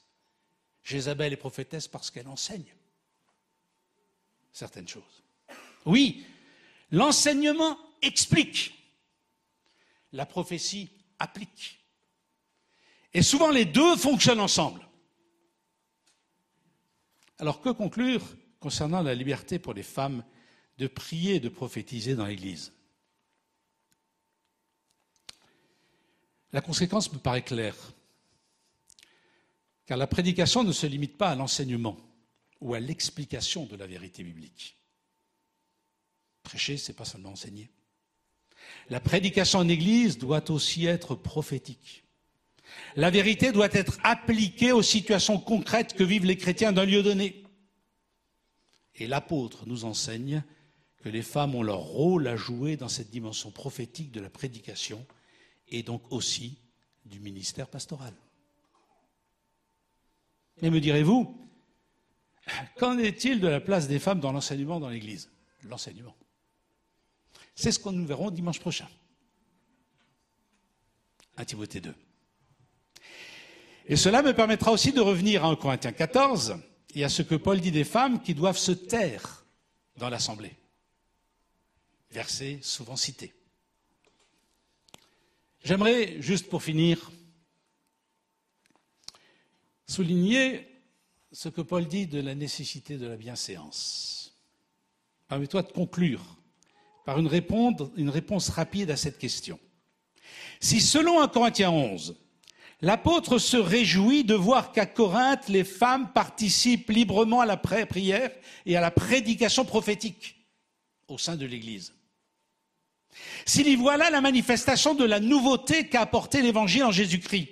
[0.83, 2.73] Jézabel est prophétesse parce qu'elle enseigne
[4.53, 5.23] certaines choses.
[5.85, 6.25] Oui,
[6.91, 8.73] l'enseignement explique,
[10.13, 10.89] la prophétie
[11.19, 11.79] applique.
[13.13, 14.87] Et souvent les deux fonctionnent ensemble.
[17.39, 18.23] Alors que conclure
[18.59, 20.23] concernant la liberté pour les femmes
[20.77, 22.71] de prier et de prophétiser dans l'Église?
[26.53, 27.75] La conséquence me paraît claire,
[29.87, 31.97] car la prédication ne se limite pas à l'enseignement
[32.61, 34.77] ou à l'explication de la vérité biblique.
[36.43, 37.71] Prêcher, c'est pas seulement enseigner.
[38.89, 42.03] La prédication en Église doit aussi être prophétique.
[42.95, 47.43] La vérité doit être appliquée aux situations concrètes que vivent les chrétiens d'un lieu donné.
[48.95, 50.43] Et l'apôtre nous enseigne
[50.97, 55.03] que les femmes ont leur rôle à jouer dans cette dimension prophétique de la prédication
[55.67, 56.57] et donc aussi
[57.05, 58.13] du ministère pastoral.
[60.61, 61.37] Mais me direz-vous,
[62.77, 65.29] qu'en est-il de la place des femmes dans l'enseignement dans l'Église?
[65.63, 66.15] L'enseignement.
[67.55, 68.87] C'est ce que nous verrons dimanche prochain.
[71.37, 71.93] À Timothée 2.
[73.87, 76.57] Et cela me permettra aussi de revenir à 1 Corinthiens 14
[76.95, 79.45] et à ce que Paul dit des femmes qui doivent se taire
[79.97, 80.55] dans l'assemblée.
[82.11, 83.33] Verset souvent cité.
[85.63, 87.09] J'aimerais, juste pour finir,
[89.87, 90.67] souligner
[91.31, 94.37] ce que Paul dit de la nécessité de la bienséance.
[95.29, 96.37] Permets-toi de conclure
[97.05, 99.59] par une réponse, rapide à cette question.
[100.59, 102.15] Si selon 1 Corinthiens 11,
[102.81, 108.31] l'apôtre se réjouit de voir qu'à Corinthe, les femmes participent librement à la prière
[108.65, 110.35] et à la prédication prophétique
[111.07, 111.93] au sein de l'Église,
[113.45, 117.49] s'il y voit là la manifestation de la nouveauté qu'a apporté l'Évangile en Jésus-Christ,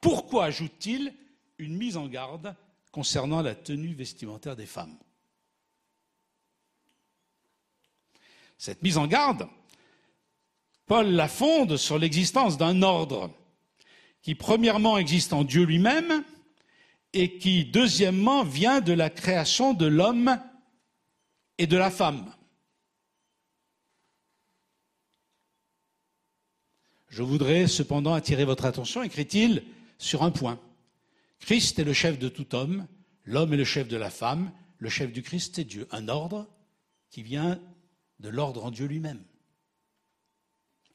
[0.00, 1.14] pourquoi ajoute-t-il
[1.58, 2.54] une mise en garde
[2.92, 4.96] concernant la tenue vestimentaire des femmes?
[8.56, 9.48] Cette mise en garde,
[10.86, 13.30] Paul la fonde sur l'existence d'un ordre
[14.22, 16.24] qui, premièrement, existe en Dieu lui-même
[17.12, 20.40] et qui, deuxièmement, vient de la création de l'homme
[21.58, 22.32] et de la femme.
[27.18, 29.64] Je voudrais cependant attirer votre attention, écrit-il,
[29.98, 30.60] sur un point.
[31.40, 32.86] Christ est le chef de tout homme,
[33.24, 35.88] l'homme est le chef de la femme, le chef du Christ c'est Dieu.
[35.90, 36.46] Un ordre
[37.10, 37.58] qui vient
[38.20, 39.18] de l'ordre en Dieu lui-même.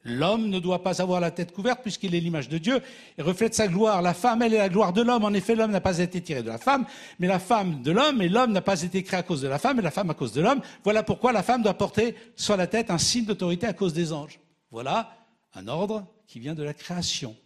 [0.04, 2.80] L'homme ne doit pas avoir la tête couverte puisqu'il est l'image de Dieu
[3.18, 4.02] et reflète sa gloire.
[4.02, 5.26] La femme, elle est la gloire de l'homme.
[5.26, 6.86] En effet, l'homme n'a pas été tiré de la femme,
[7.20, 9.60] mais la femme de l'homme, et l'homme n'a pas été créé à cause de la
[9.60, 10.62] femme, et la femme à cause de l'homme.
[10.86, 14.14] Voilà pourquoi la femme doit porter sur la tête un signe d'autorité à cause des
[14.14, 14.40] anges.
[14.72, 15.18] Voilà
[15.56, 17.38] un ordre qui vient de la création.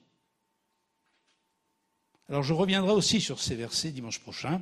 [2.29, 4.61] Alors je reviendrai aussi sur ces versets dimanche prochain.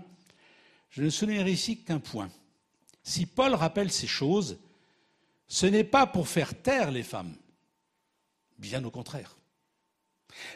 [0.89, 2.29] Je ne soulignerai ici qu'un point.
[3.03, 4.57] Si Paul rappelle ces choses,
[5.47, 7.35] ce n'est pas pour faire taire les femmes,
[8.57, 9.35] bien au contraire.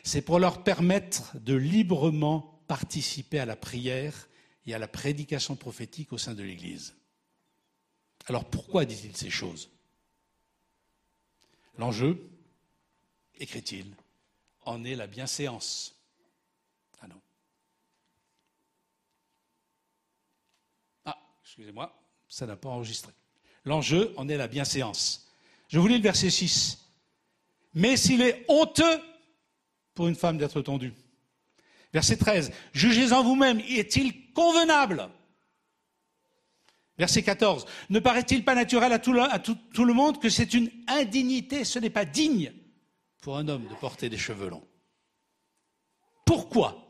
[0.03, 4.29] C'est pour leur permettre de librement participer à la prière
[4.65, 6.95] et à la prédication prophétique au sein de l'Église.
[8.25, 9.69] Alors pourquoi dit-il ces choses?
[11.77, 12.29] L'enjeu,
[13.39, 13.85] écrit-il,
[14.65, 15.95] en est la bienséance.
[17.01, 17.21] Ah non.
[21.05, 21.97] Ah, excusez-moi,
[22.27, 23.11] ça n'a pas enregistré.
[23.65, 25.31] L'enjeu en est la bienséance.
[25.67, 26.85] Je vous lis le verset 6.
[27.73, 28.99] Mais s'il est honteux
[29.93, 30.93] pour une femme d'être tendue.
[31.93, 32.51] Verset 13.
[32.73, 35.09] Jugez-en vous-même, est-il convenable?
[36.97, 37.65] Verset 14.
[37.89, 41.63] Ne paraît-il pas naturel à, tout le, à tout le monde que c'est une indignité,
[41.63, 42.53] ce n'est pas digne
[43.21, 44.67] pour un homme de porter des cheveux longs.
[46.25, 46.87] Pourquoi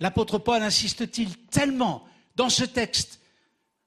[0.00, 2.06] l'apôtre Paul insiste-t-il tellement
[2.36, 3.20] dans ce texte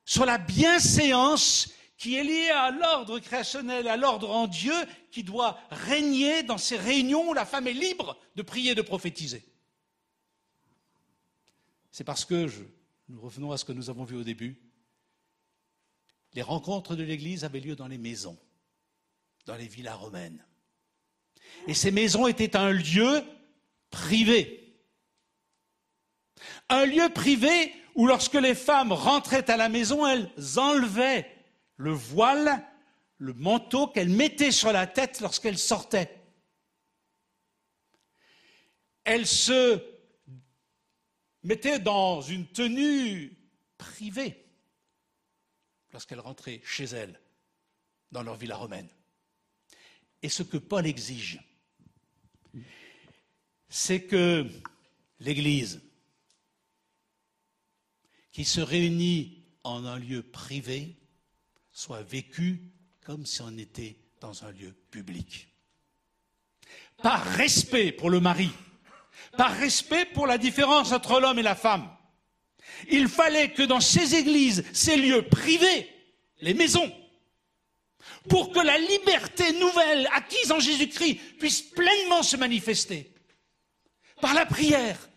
[0.05, 4.75] sur la bienséance qui est liée à l'ordre créationnel, à l'ordre en Dieu
[5.11, 9.43] qui doit régner dans ces réunions où la femme est libre de prier de prophétiser?
[11.91, 12.49] C'est parce que,
[13.07, 14.61] nous revenons à ce que nous avons vu au début,
[16.33, 18.37] les rencontres de l'Église avaient lieu dans les maisons,
[19.45, 20.45] dans les villas romaines.
[21.67, 23.23] Et ces maisons étaient un lieu
[23.89, 24.75] privé.
[26.69, 31.29] Un lieu privé où lorsque les femmes rentraient à la maison, elles enlevaient
[31.77, 32.63] le voile,
[33.17, 36.21] le manteau qu'elles mettaient sur la tête lorsqu'elles sortaient.
[39.03, 39.81] Elles se
[41.43, 43.37] mettaient dans une tenue
[43.77, 44.45] privée
[45.93, 47.19] lorsqu'elles rentraient chez elles
[48.11, 48.89] dans leur villa romaine.
[50.25, 51.39] Et ce que Paul exige,
[53.69, 54.49] c'est que
[55.19, 55.83] l'Église,
[58.31, 60.97] qui se réunit en un lieu privé,
[61.71, 62.71] soit vécue
[63.01, 65.47] comme si on était dans un lieu public.
[67.03, 68.49] Par respect pour le mari,
[69.37, 71.87] par respect pour la différence entre l'homme et la femme,
[72.89, 75.87] il fallait que dans ces églises, ces lieux privés,
[76.41, 76.91] les maisons,
[78.29, 83.13] pour que la liberté nouvelle acquise en Jésus-Christ puisse pleinement se manifester,
[84.21, 85.09] par la prière,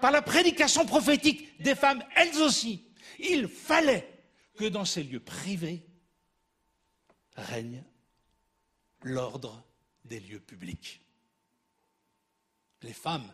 [0.00, 2.84] par la prédication prophétique des femmes, elles aussi,
[3.18, 4.08] il fallait
[4.56, 5.84] que dans ces lieux privés
[7.36, 7.82] règne
[9.02, 9.64] l'ordre
[10.04, 11.00] des lieux publics.
[12.82, 13.32] Les femmes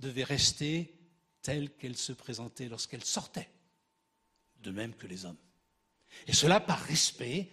[0.00, 0.94] devaient rester
[1.42, 3.50] telles qu'elles se présentaient lorsqu'elles sortaient,
[4.60, 5.36] de même que les hommes.
[6.26, 7.50] Et cela par respect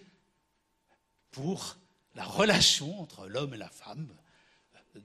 [1.34, 1.78] pour
[2.16, 4.08] la relation entre l'homme et la femme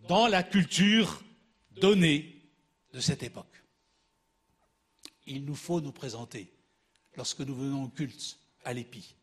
[0.06, 1.24] dans la culture
[1.72, 2.40] donnée
[2.92, 3.64] de cette époque.
[5.26, 6.52] Il nous faut nous présenter
[7.16, 9.16] lorsque nous venons au culte à l'épi,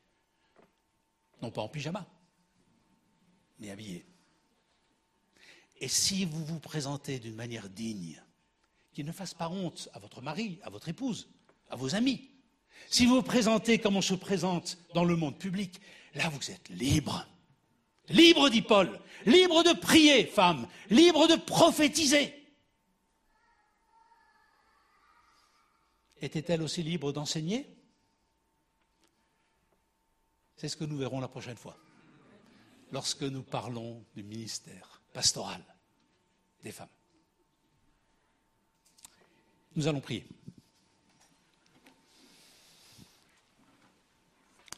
[1.41, 2.05] non pas en pyjama,
[3.59, 4.05] mais habillé.
[5.79, 8.21] Et si vous vous présentez d'une manière digne,
[8.93, 11.27] qui ne fasse pas honte à votre mari, à votre épouse,
[11.69, 12.29] à vos amis,
[12.89, 15.79] si vous vous présentez comme on se présente dans le monde public,
[16.15, 17.27] là vous êtes libre.
[18.09, 22.33] Libre, dit Paul, libre de prier, femme, libre de prophétiser.
[26.21, 27.67] Était-elle aussi libre d'enseigner?
[30.55, 31.77] C'est ce que nous verrons la prochaine fois,
[32.91, 35.63] lorsque nous parlons du ministère pastoral
[36.63, 36.87] des femmes.
[39.75, 40.25] Nous allons prier.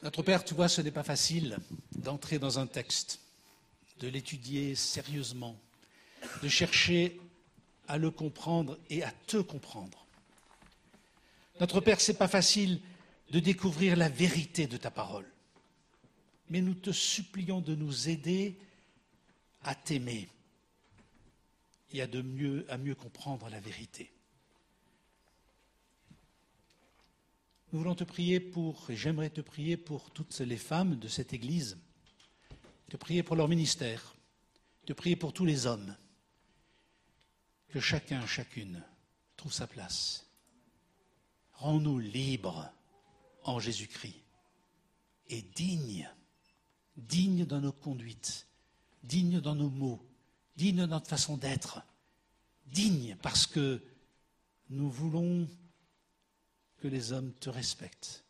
[0.07, 1.57] Notre Père, tu vois, ce n'est pas facile
[1.97, 3.19] d'entrer dans un texte,
[3.99, 5.59] de l'étudier sérieusement,
[6.41, 7.19] de chercher
[7.89, 10.07] à le comprendre et à te comprendre.
[11.59, 12.79] Notre Père, ce n'est pas facile
[13.31, 15.29] de découvrir la vérité de ta parole,
[16.49, 18.57] mais nous te supplions de nous aider
[19.63, 20.29] à t'aimer
[21.91, 22.07] et à,
[22.69, 24.09] à mieux comprendre la vérité.
[27.73, 31.34] Nous voulons te prier pour, et j'aimerais te prier pour toutes les femmes de cette
[31.34, 31.77] Église,
[32.89, 34.15] te prier pour leur ministère,
[34.85, 35.95] te prier pour tous les hommes,
[37.68, 38.81] que chacun, chacune
[39.35, 40.26] trouve sa place.
[41.53, 42.72] Rends-nous libres
[43.44, 44.23] en Jésus-Christ
[45.27, 46.10] et dignes,
[46.95, 48.48] dignes dans nos conduites,
[49.03, 50.07] dignes dans nos mots,
[50.56, 51.81] dignes dans notre façon d'être,
[52.68, 53.84] dignes parce que
[54.69, 55.49] nous voulons
[56.78, 58.24] que les hommes te respectent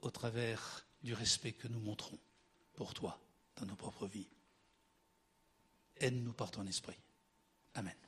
[0.00, 2.18] au travers du respect que nous montrons
[2.74, 3.18] pour toi
[3.56, 4.28] dans nos propres vies.
[5.96, 6.98] Aide-nous par ton esprit.
[7.74, 8.05] Amen.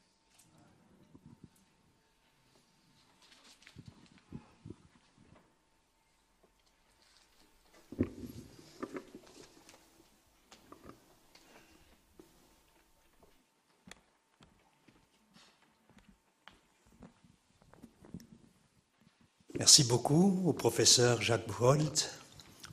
[19.59, 22.09] Merci beaucoup au professeur Jacques Bouholt.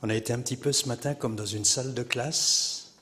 [0.03, 2.93] On a été un petit peu ce matin comme dans une salle de classe.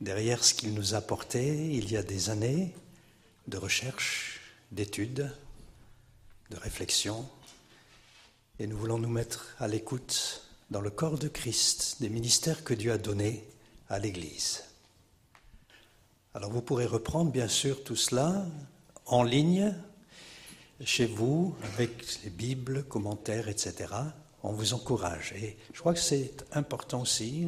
[0.00, 2.74] Derrière ce qu'il nous a apporté il y a des années
[3.46, 4.40] de recherche,
[4.72, 5.30] d'études,
[6.50, 7.24] de réflexion.
[8.58, 10.42] Et nous voulons nous mettre à l'écoute
[10.72, 13.46] dans le corps de Christ des ministères que Dieu a donnés
[13.88, 14.64] à l'Église.
[16.34, 18.44] Alors vous pourrez reprendre bien sûr tout cela
[19.04, 19.72] en ligne
[20.84, 23.92] chez vous, avec les Bibles, commentaires, etc.,
[24.42, 25.32] on vous encourage.
[25.32, 27.46] Et je crois que c'est important aussi,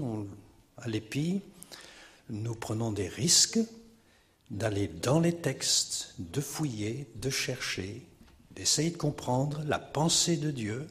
[0.78, 1.42] à l'EPI,
[2.30, 3.60] nous prenons des risques
[4.50, 8.06] d'aller dans les textes, de fouiller, de chercher,
[8.52, 10.86] d'essayer de comprendre la pensée de Dieu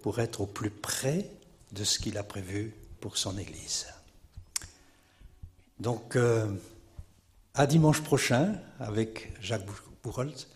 [0.00, 1.30] pour être au plus près
[1.72, 3.86] de ce qu'il a prévu pour son Église.
[5.78, 6.50] Donc, euh,
[7.54, 9.66] à dimanche prochain avec Jacques
[10.02, 10.48] Bourholt.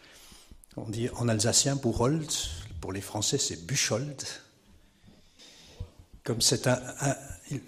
[0.77, 4.23] On dit en alsacien Buchholz, pour les Français c'est Buchold.
[6.23, 6.81] Comme c'est un,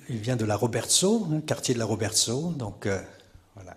[0.08, 3.00] il vient de la Robertso, un quartier de la Robertso, donc euh,
[3.54, 3.74] voilà.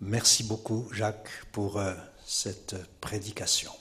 [0.00, 1.94] Merci beaucoup Jacques pour euh,
[2.24, 3.72] cette prédication.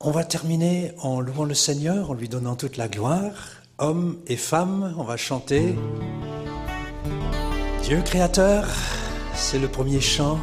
[0.00, 3.34] On va terminer en louant le Seigneur, en lui donnant toute la gloire.
[3.78, 5.74] Hommes et femmes, on va chanter.
[7.82, 8.66] Dieu créateur,
[9.34, 10.38] c'est le premier chant.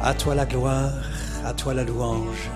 [0.00, 0.92] À toi la gloire,
[1.44, 2.50] à toi la louange.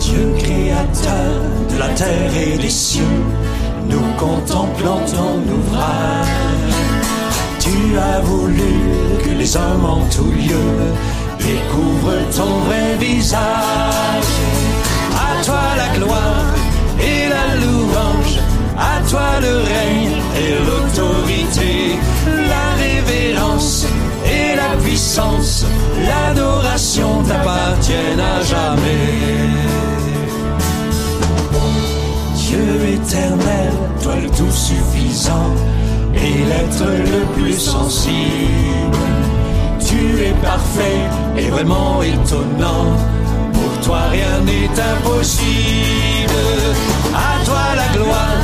[0.00, 3.02] Dieu créateur de la terre et des cieux,
[3.88, 6.26] nous contemplons ton ouvrage.
[7.60, 9.05] Tu as voulu
[9.46, 10.66] les hommes en tout lieu
[11.38, 14.32] découvrent ton vrai visage.
[15.14, 16.54] À toi la gloire
[16.98, 18.38] et la louange,
[18.76, 21.96] à toi le règne et l'autorité,
[22.26, 23.86] la révérence
[24.24, 25.64] et la puissance,
[26.08, 29.14] l'adoration t'appartiennent à jamais.
[32.34, 35.54] Dieu éternel, toi le tout suffisant,
[36.14, 38.96] et l'être le plus sensible.
[39.86, 41.02] Tu es parfait
[41.36, 42.86] et vraiment étonnant.
[43.52, 46.42] Pour toi rien n'est impossible.
[47.14, 48.42] À toi la gloire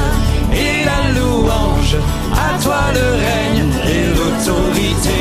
[0.53, 1.97] et la louange.
[2.33, 5.21] À toi le règne et l'autorité.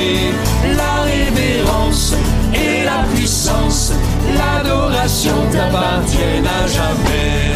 [0.78, 2.14] La révérence
[2.54, 3.94] et la puissance.
[4.38, 7.52] L'adoration t'appartiennent à jamais.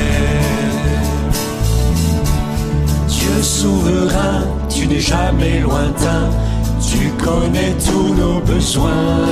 [3.08, 6.30] Dieu souverain, tu n'es jamais lointain,
[6.96, 9.26] tu connais tous nos besoins.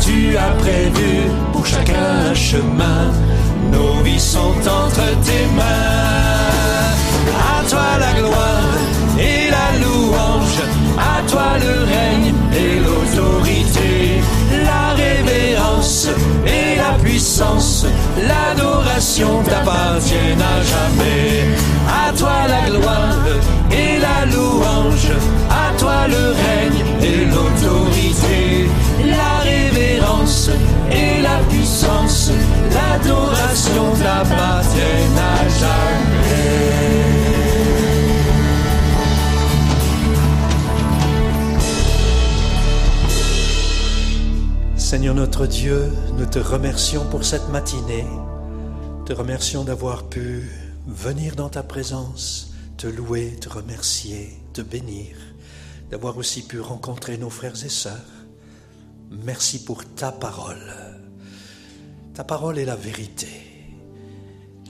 [0.00, 1.12] Tu as prévu
[1.52, 3.02] pour chacun un chemin,
[3.72, 6.84] nos vies sont entre tes mains.
[7.52, 8.74] À toi la gloire
[9.18, 10.60] et la louange,
[10.98, 14.20] à toi le règne et l'autorité,
[14.70, 16.08] la révérence
[16.46, 17.86] et la puissance,
[18.28, 21.44] l'adoration t'appartiennent à jamais.
[21.88, 23.24] À toi la gloire
[23.70, 25.12] et la louange,
[26.08, 28.68] le règne et l'autorité,
[29.06, 30.50] la révérence
[30.90, 32.30] et la puissance,
[32.72, 36.74] l'adoration t'appartiennent à jamais.
[44.76, 48.06] Seigneur notre Dieu, nous te remercions pour cette matinée.
[49.06, 50.48] Te remercions d'avoir pu
[50.86, 55.16] venir dans ta présence, te louer, te remercier, te bénir,
[55.94, 58.10] d'avoir aussi pu rencontrer nos frères et sœurs.
[59.12, 60.74] Merci pour ta parole.
[62.14, 63.28] Ta parole est la vérité.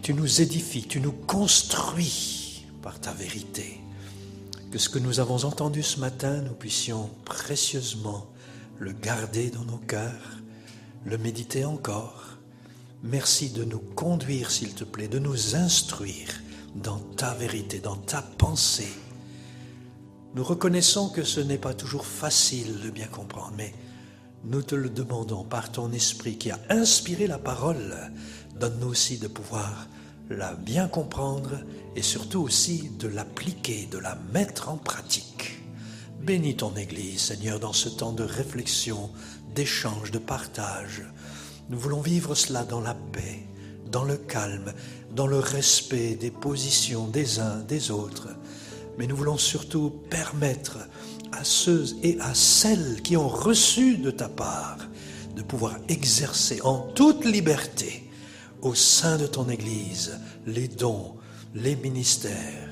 [0.02, 3.80] Tu nous édifies, tu nous construis par ta vérité.
[4.70, 8.26] Que ce que nous avons entendu ce matin, nous puissions précieusement
[8.78, 10.42] le garder dans nos cœurs,
[11.06, 12.36] le méditer encore.
[13.02, 16.28] Merci de nous conduire, s'il te plaît, de nous instruire
[16.74, 18.92] dans ta vérité, dans ta pensée.
[20.34, 23.72] Nous reconnaissons que ce n'est pas toujours facile de bien comprendre, mais
[24.42, 27.94] nous te le demandons par ton esprit qui a inspiré la parole.
[28.58, 29.86] Donne-nous aussi de pouvoir
[30.28, 31.60] la bien comprendre
[31.94, 35.62] et surtout aussi de l'appliquer, de la mettre en pratique.
[36.20, 39.10] Bénis ton Église, Seigneur, dans ce temps de réflexion,
[39.54, 41.04] d'échange, de partage.
[41.68, 43.46] Nous voulons vivre cela dans la paix,
[43.86, 44.72] dans le calme,
[45.14, 48.30] dans le respect des positions des uns des autres.
[48.98, 50.78] Mais nous voulons surtout permettre
[51.32, 54.78] à ceux et à celles qui ont reçu de ta part
[55.34, 58.08] de pouvoir exercer en toute liberté
[58.62, 61.14] au sein de ton Église les dons,
[61.54, 62.70] les ministères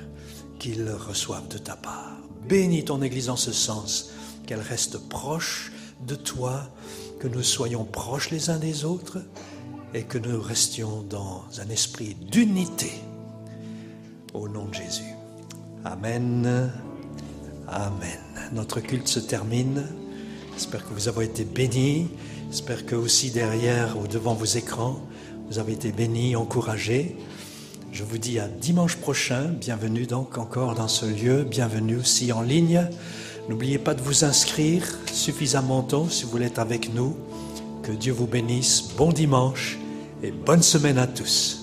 [0.59, 2.17] qu'ils reçoivent de ta part.
[2.47, 4.11] Bénis ton Église en ce sens,
[4.45, 5.71] qu'elle reste proche
[6.05, 6.69] de toi,
[7.19, 9.19] que nous soyons proches les uns des autres
[9.93, 12.91] et que nous restions dans un esprit d'unité.
[14.33, 15.12] Au nom de Jésus.
[15.85, 16.71] Amen.
[17.67, 18.19] Amen.
[18.53, 19.83] Notre culte se termine.
[20.53, 22.07] J'espère que vous avez été bénis.
[22.49, 25.01] J'espère que aussi derrière ou devant vos écrans,
[25.49, 27.17] vous avez été bénis, encouragés.
[27.91, 29.53] Je vous dis à dimanche prochain.
[29.59, 31.43] Bienvenue donc encore dans ce lieu.
[31.43, 32.87] Bienvenue aussi en ligne.
[33.49, 37.17] N'oubliez pas de vous inscrire suffisamment tôt si vous voulez être avec nous.
[37.81, 38.83] Que Dieu vous bénisse.
[38.95, 39.77] Bon dimanche
[40.21, 41.62] et bonne semaine à tous.